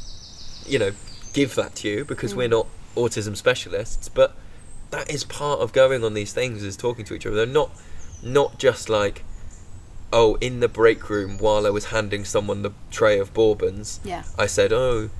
[0.65, 0.91] you know,
[1.33, 4.35] give that to you because we're not autism specialists, but
[4.91, 7.35] that is part of going on these things is talking to each other.
[7.35, 7.71] They're not,
[8.23, 9.23] not just like.
[10.11, 14.23] Oh, in the break room while I was handing someone the tray of bourbons, Yeah.
[14.39, 15.11] I said, "Oh,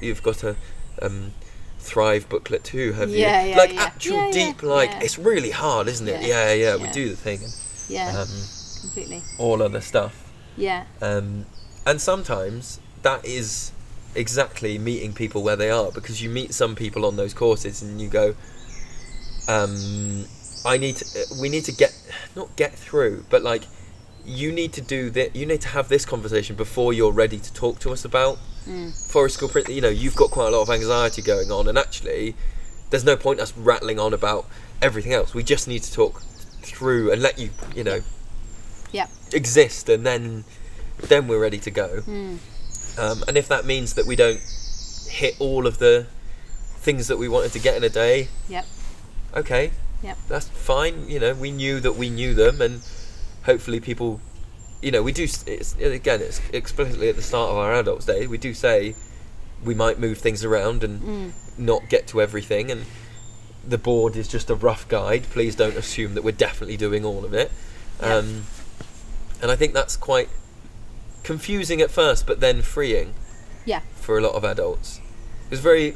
[0.00, 0.54] you've got a
[1.02, 1.32] um,
[1.80, 3.82] Thrive booklet too, have Yeah, you?" yeah, like yeah.
[3.82, 6.22] actual deep, like it's really hard, isn't it?
[6.22, 6.76] Yeah, Yeah, yeah.
[6.76, 7.52] We do the thing, and
[7.88, 8.28] Yeah, um,
[8.82, 9.24] completely.
[9.36, 11.46] all other stuff, Yeah, um,
[11.84, 13.72] and sometimes that is
[14.14, 18.00] exactly meeting people where they are because you meet some people on those courses and
[18.00, 18.34] you go,
[19.48, 20.26] um,
[20.64, 21.92] "I need to, uh, we need to get
[22.34, 23.64] not get through, but like."
[24.28, 25.36] You need to do that.
[25.36, 28.92] You need to have this conversation before you're ready to talk to us about Mm.
[29.10, 31.78] Forest School print, you know, you've got quite a lot of anxiety going on, and
[31.78, 32.34] actually,
[32.90, 34.46] there's no point us rattling on about
[34.82, 35.34] everything else.
[35.34, 36.22] We just need to talk
[36.62, 38.00] through and let you, you know,
[38.92, 39.06] yeah.
[39.32, 40.44] exist, and then
[40.98, 42.02] then we're ready to go.
[42.06, 42.38] Mm.
[42.98, 44.40] Um, and if that means that we don't
[45.08, 46.06] hit all of the
[46.78, 48.66] things that we wanted to get in a day, Yep.
[49.34, 49.70] okay,
[50.02, 50.18] Yep.
[50.28, 51.08] that's fine.
[51.08, 52.80] You know, we knew that we knew them, and
[53.44, 54.20] hopefully people,
[54.82, 55.24] you know, we do.
[55.46, 58.26] It's, again, it's explicitly at the start of our adults' day.
[58.26, 58.94] We do say
[59.64, 61.32] we might move things around and Mm.
[61.58, 62.84] not get to everything, and
[63.66, 65.24] the board is just a rough guide.
[65.30, 67.50] Please don't assume that we're definitely doing all of it.
[68.00, 68.14] Yeah.
[68.16, 68.44] Um,
[69.42, 70.28] and I think that's quite
[71.26, 73.12] confusing at first, but then freeing
[73.64, 73.80] Yeah.
[73.96, 75.00] for a lot of adults.
[75.48, 75.94] There's very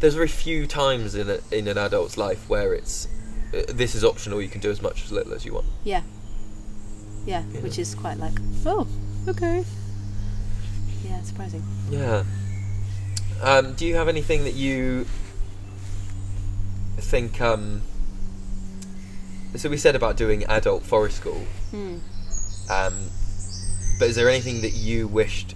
[0.00, 3.06] there's very few times in a, in an adult's life where it's
[3.54, 4.40] uh, this is optional.
[4.42, 5.66] You can do as much as little as you want.
[5.84, 6.02] Yeah.
[7.26, 7.60] Yeah, Yeah.
[7.60, 8.86] which is quite like, oh,
[9.28, 9.64] okay.
[11.04, 11.62] Yeah, surprising.
[11.90, 12.24] Yeah.
[13.42, 15.06] Um, do you have anything that you
[16.98, 17.40] think?
[17.40, 17.82] Um,
[19.56, 21.96] so we said about doing adult forest school, Hmm.
[22.70, 22.94] um,
[24.02, 25.54] but is there anything that you wished,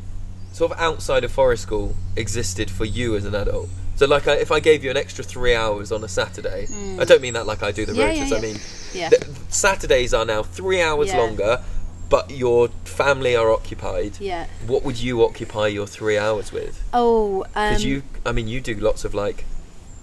[0.52, 3.68] sort of outside of forest school, existed for you as an adult?
[3.96, 7.00] So, like, I, if I gave you an extra three hours on a Saturday, Mm.
[7.00, 8.30] I don't mean that like I do the Yeah, rotas.
[8.30, 8.56] yeah, I mean
[8.94, 9.08] Yeah.
[9.08, 11.18] th- Saturdays are now three hours Yeah.
[11.18, 11.60] longer,
[12.08, 14.12] but your family are occupied.
[14.20, 14.46] Yeah.
[14.64, 16.80] What would you occupy your three hours with?
[16.94, 19.44] Oh, um, Because you, I mean, you do lots of like.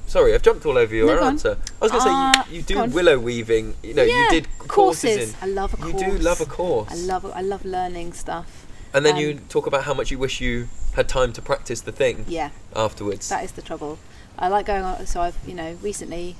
[0.07, 1.57] Sorry, I've jumped all over your No, answer.
[1.81, 3.75] I was going to Uh, say you, you do willow weaving.
[3.81, 5.35] You know, yeah, you did courses, in.
[5.41, 6.03] I love a You course.
[6.03, 6.91] do love a course.
[6.91, 8.65] I love I love learning stuff.
[8.93, 11.81] And then um, you talk about how much you wish you had time to practice
[11.81, 13.29] the thing Yeah, afterwards.
[13.29, 13.97] that is the trouble.
[14.37, 15.05] I like going on.
[15.07, 16.35] So I've you know recently,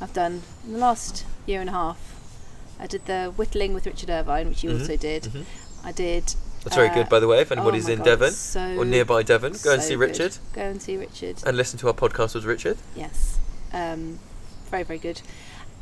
[0.00, 1.98] I've done in the last year and a half.
[2.78, 5.24] I did the whittling with Richard Irvine, which you Mhm, also did.
[5.24, 5.44] mhm.
[5.84, 6.34] I did.
[6.64, 7.40] That's very uh, good, by the way.
[7.40, 9.94] If oh anybody's my in God, Devon so, or nearby Devon, go and so see
[9.94, 10.00] good.
[10.00, 11.42] Richard Go and see Richard.
[11.46, 12.76] and listen to our podcast with Richard.
[12.94, 13.38] Yes,
[13.72, 14.18] um,
[14.70, 15.22] very very good.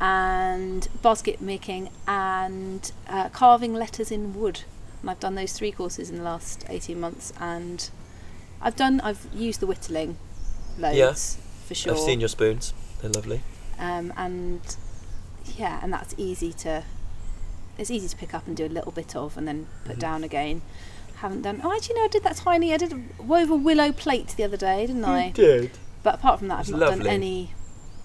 [0.01, 4.63] And basket making and uh, carving letters in wood.
[5.01, 7.91] And I've done those three courses in the last eighteen months, and
[8.61, 10.17] I've done I've used the whittling
[10.79, 11.93] loads for sure.
[11.95, 13.43] I've seen your spoons; they're lovely.
[13.81, 14.61] um, and
[15.57, 16.85] yeah, and that's easy to
[17.79, 20.01] it's easy to pick up and do a little bit of, and then put Mhm.
[20.01, 20.63] down again.
[21.17, 21.61] Haven't done.
[21.65, 22.73] Oh, actually, no, I did that tiny.
[22.73, 25.27] I did a wove a willow plate the other day, didn't I?
[25.29, 25.71] You did.
[26.03, 26.99] But apart from that, I've not lovely.
[27.05, 27.55] done any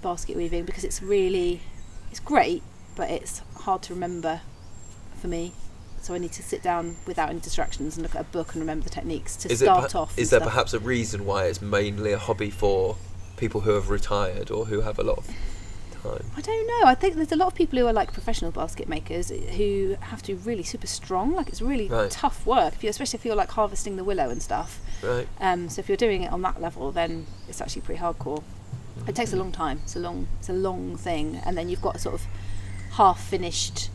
[0.01, 1.62] basket weaving because it's really,
[2.12, 2.63] it's great,
[2.95, 4.41] but it's hard to remember
[5.21, 5.53] for me.
[6.01, 8.62] So I need to sit down without any distractions and look at a book and
[8.62, 10.17] remember the techniques to Is, start perha- off.
[10.19, 10.49] is there stuff.
[10.51, 12.97] perhaps a reason why it's mainly a hobby for
[13.38, 15.27] people who have retired or who have a lot of
[16.04, 16.26] time?
[16.38, 16.88] I don't know.
[16.88, 20.22] I think there's a lot of people who are like professional basket makers who have
[20.24, 21.34] to be really super strong.
[21.34, 22.12] Like it's really Right.
[22.12, 24.80] tough work, if you, especially if you're like harvesting the willow and stuff.
[25.02, 25.28] Right.
[25.39, 28.44] Um, so if you're doing it on that level, then it's actually pretty hardcore.
[29.08, 29.80] It takes a long time.
[29.84, 32.22] It's a long, it's a long thing, and then you've got a sort of
[32.92, 33.89] half finished,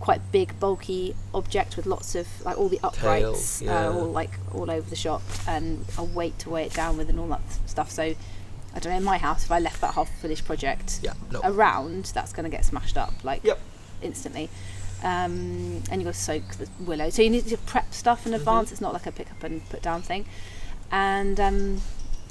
[0.00, 3.88] quite big, bulky object with lots of like all the uprights, yeah.
[3.88, 7.08] uh, all like all over the shop, and a weight to weigh it down with,
[7.08, 7.90] and all that stuff.
[7.90, 8.14] So
[8.74, 8.98] I don't know.
[8.98, 11.12] In my house, if I left that half finished project Yeah.
[11.30, 11.40] No.
[11.44, 13.58] around, that's going to get smashed up like Yep.
[14.02, 14.50] instantly.
[15.02, 17.10] Um, and you've got to soak the willow.
[17.10, 18.36] So you need to prep stuff in Mhm.
[18.36, 18.72] advance.
[18.72, 20.24] It's not like a pick up and put down thing.
[20.90, 21.82] And um,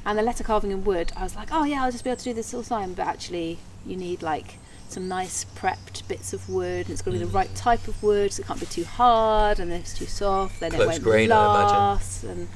[0.06, 2.18] and the letter carving in wood, I was like, oh yeah, I'll just be able
[2.18, 2.94] to do this all the time.
[2.94, 4.58] But actually, you need like
[4.90, 6.88] some nice prepped bits of wood.
[6.88, 7.36] And it's got to be the Mm.
[7.36, 9.60] right type of wood, so it can't be too hard.
[9.60, 12.24] And if it's too soft, then Close it won't grain, last.
[12.24, 12.48] And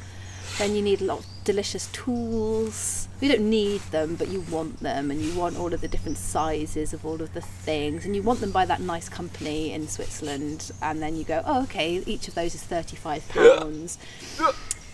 [0.58, 3.08] then you need a lot of delicious tools.
[3.22, 6.18] You don't need them, but you want them, and you want all of the different
[6.18, 9.88] sizes of all of the things, and you want them by that nice company in
[9.88, 10.72] Switzerland.
[10.82, 13.98] And then you go, oh, okay, each of those is thirty-five pounds.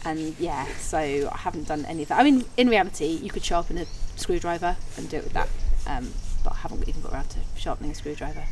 [0.06, 2.20] and yeah, so I haven't done any of that.
[2.20, 3.86] I mean, in reality, you could sharpen a
[4.16, 5.50] screwdriver and do it with that,
[5.88, 8.46] um, but I haven't even got around to sharpening a screwdriver.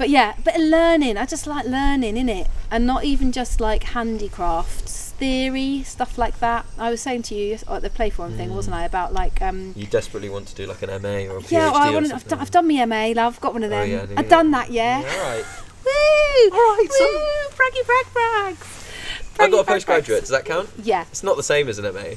[0.00, 1.18] But yeah, but learning.
[1.18, 6.40] I just like learning, in it, and not even just like handicrafts, theory stuff like
[6.40, 6.64] that.
[6.78, 9.84] I was saying to you at the Playforum thing, wasn't I, about like um, You
[9.86, 11.50] desperately want to do like an MA or a PhD.
[11.50, 13.34] yeah, I wanted, I've, done, I've done my MA, love.
[13.34, 13.90] I've got one of Oh, them.
[13.90, 15.00] yeah, I've done that, yeah.
[15.02, 15.44] Yeah, all right.
[15.84, 16.50] Woo!
[16.58, 17.56] All right, so- Woo!
[17.58, 18.90] Braggy brag brags.
[19.38, 20.06] I got a brag postgraduate.
[20.06, 20.20] brags.
[20.20, 20.70] Does that count?
[20.82, 21.02] Yeah.
[21.10, 22.14] It's not the same as an MA.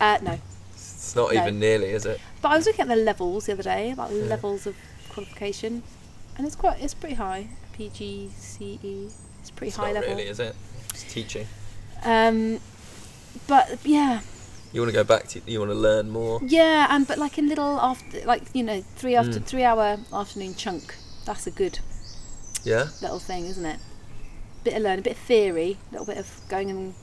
[0.00, 0.38] Uh, no.
[0.72, 1.42] It's not No.
[1.42, 2.18] even nearly, is it?
[2.40, 4.74] But I was looking at the levels the other day, about levels of
[5.10, 5.82] qualification,
[6.40, 7.48] and it's quite, it's pretty high.
[7.78, 10.10] PGCE, it's pretty It's high not level.
[10.16, 10.56] really, is it?
[10.88, 11.46] It's teaching.
[12.02, 12.60] Um,
[13.46, 14.20] but yeah,
[14.72, 15.40] You want to go back to.
[15.46, 16.40] You want to learn more.
[16.42, 19.44] yeah, and but like in little after, like you know, three after Mm.
[19.44, 20.94] three hour afternoon chunk.
[21.26, 21.80] That's a good
[22.64, 22.88] Yeah.
[23.02, 23.78] little thing, isn't it?
[24.64, 26.94] Bit of learning, a bit of theory, a little bit of going and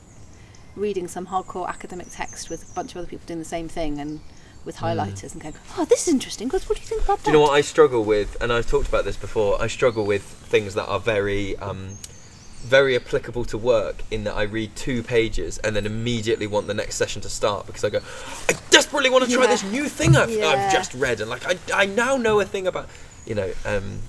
[0.74, 3.98] reading some hardcore academic text with a bunch of other people doing the same thing
[4.00, 4.20] and
[4.64, 6.48] with highlighters and going, oh, this is interesting.
[6.48, 7.22] Because what do you think about that?
[7.22, 7.24] Hmm.
[7.26, 8.36] Do you know what I struggle with?
[8.40, 9.60] And I've talked about this before.
[9.62, 11.96] I struggle with things that are very, um,
[12.62, 14.02] very applicable to work.
[14.10, 17.66] In that I read two pages and then immediately want the next session to start
[17.66, 18.00] because I go,
[18.48, 19.50] I desperately want to try Yeah.
[19.50, 20.48] this new thing I've, Yeah.
[20.48, 22.88] I've just read, and like I, I now know a thing about,
[23.26, 23.50] you know.
[23.64, 24.00] Um,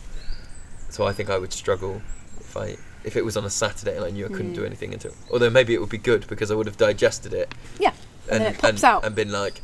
[0.90, 2.02] so I think I would struggle
[2.40, 4.56] if I if it was on a Saturday and I knew I couldn't Mm.
[4.56, 5.14] do anything until.
[5.32, 7.94] Although maybe it would be good because I would have digested it Yeah,
[8.30, 9.06] and, then it pops and, out.
[9.06, 9.62] and been like,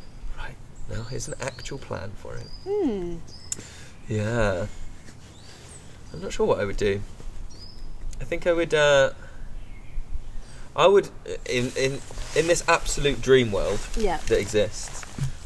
[0.90, 2.48] now here's an actual plan for it.
[2.68, 3.16] Hmm.
[4.08, 4.68] Yeah.
[6.14, 7.02] I'm not sure what I would do.
[8.22, 8.74] I think I would.
[8.74, 9.12] Uh,
[10.76, 11.10] I would
[11.50, 12.00] in in
[12.36, 14.18] in this absolute dream world Yeah.
[14.28, 15.04] that exists.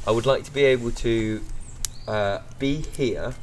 [0.07, 1.41] I would like to be able to
[2.07, 3.35] uh, be here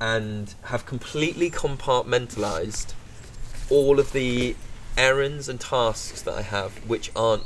[0.00, 2.92] and have completely compartmentalized
[3.70, 4.56] all of the
[4.96, 7.42] errands and tasks that I have, which aren't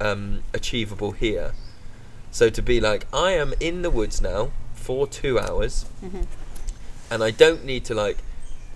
[0.00, 1.52] um, achievable here.
[2.30, 6.26] So to be like, I am in the woods now for two hours, Mhm.
[7.10, 8.18] and I don't need to like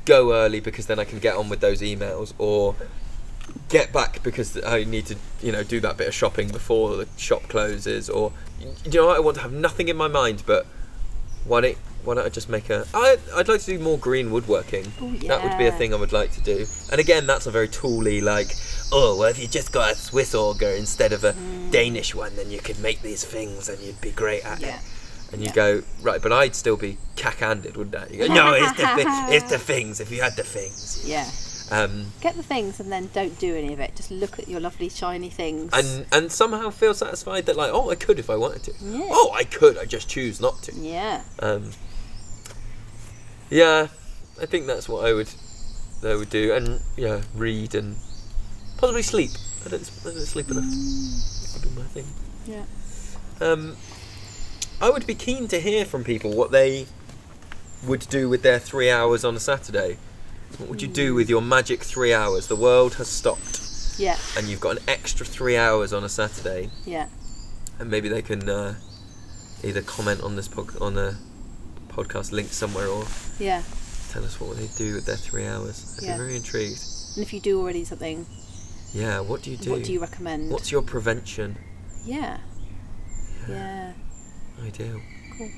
[0.05, 2.75] go early because then I can get on with those emails or
[3.69, 7.07] get back because I need to, you know, do that bit of shopping before the
[7.17, 8.09] shop closes.
[8.11, 9.17] Or you know, what?
[9.17, 10.67] I want to have nothing in my mind, but
[11.45, 12.87] why don't why don't I just make a?
[12.95, 14.91] I I'd like to do more green woodworking.
[15.01, 16.67] Oh, That would be a thing I would like to do.
[16.91, 18.55] And again, that's a very tooly like.
[18.93, 21.33] Oh, well, if you just got a Swiss auger instead of a
[21.71, 24.63] Danish one, then you could make these things and you'd be great at Mm.
[24.63, 24.77] Yeah.
[24.77, 24.83] it.
[25.33, 25.55] And you Yeah.
[25.55, 28.07] go right, but I'd still be cack-handed, wouldn't I?
[28.13, 29.05] You go, no, it's the thi-
[29.37, 29.99] it's the things.
[30.01, 31.27] If you had the things, Yeah.
[31.71, 33.97] um, Get the things and then don't do any of it.
[33.97, 35.71] Just look at your lovely shiny things.
[35.73, 38.73] and and somehow feel satisfied that like, oh, I could if I wanted to.
[38.85, 39.09] Yeah.
[39.11, 39.79] Oh, I could.
[39.79, 40.73] I just choose not to.
[40.75, 41.23] yeah.
[41.39, 41.71] Um,
[43.53, 43.89] yeah,
[44.41, 45.29] I think that's what I would
[46.05, 47.97] I would do, and yeah, read and
[48.79, 49.31] possibly sleep.
[49.65, 50.65] I don't, I don't sleep enough.
[50.65, 52.07] That would be my thing.
[52.47, 52.65] Yeah.
[53.41, 53.77] Um,
[54.81, 56.87] I would be keen to hear from people what they
[57.87, 59.99] would do with their three hours on a Saturday.
[60.59, 62.49] What would you do with your magic three hours?
[62.49, 63.61] The world has stopped,
[63.99, 64.17] Yeah.
[64.37, 67.07] and you've got an extra three hours on a Saturday, Yeah.
[67.79, 68.75] and maybe they can uh,
[69.63, 71.19] either comment on this pod- on a
[71.95, 73.05] podcast link somewhere or
[73.39, 73.63] Yeah.
[74.11, 75.97] tell us what they do with their three hours.
[75.99, 76.13] I'd Yeah.
[76.15, 76.81] be very intrigued.
[77.17, 78.27] And if you do already something,
[78.93, 79.71] Yeah, what do you do?
[79.71, 80.51] what do you recommend?
[80.51, 81.57] What's your prevention?
[82.05, 82.39] Yeah.
[83.49, 83.93] Yeah.
[84.65, 85.01] Ideal.
[85.37, 85.51] Cool.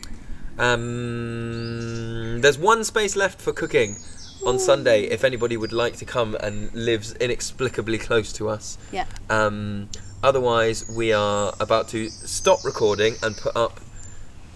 [0.59, 3.97] Um, there's one space left for cooking
[4.47, 8.79] on Sunday if anybody would like to come and lives inexplicably close to us.
[8.93, 9.07] Yeah.
[9.31, 9.89] Um,
[10.23, 13.81] otherwise, we are about to stop recording and put up,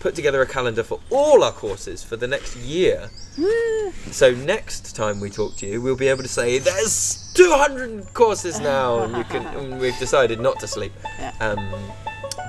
[0.01, 3.11] put together a calendar for all our courses for the next year.
[3.37, 3.93] Woo!
[4.11, 8.61] So next time we talk to you, we'll be able to say there's 200 courses
[8.61, 9.47] now, and you can.
[9.57, 10.93] And we've decided not to sleep.
[11.19, 11.33] Yeah.
[11.41, 11.73] Um,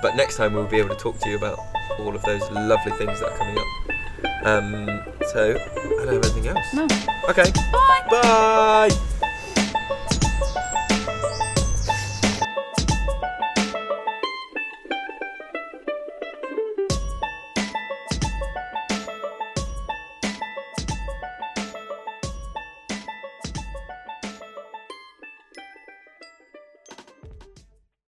[0.02, 1.60] but next time we'll be able to talk to you about
[2.00, 3.66] all of those lovely things that are coming up.
[4.46, 6.74] Um, so I don't have anything else.
[6.74, 6.88] No.
[7.30, 7.52] Okay.
[7.72, 8.08] Bye.
[8.10, 9.26] Bye.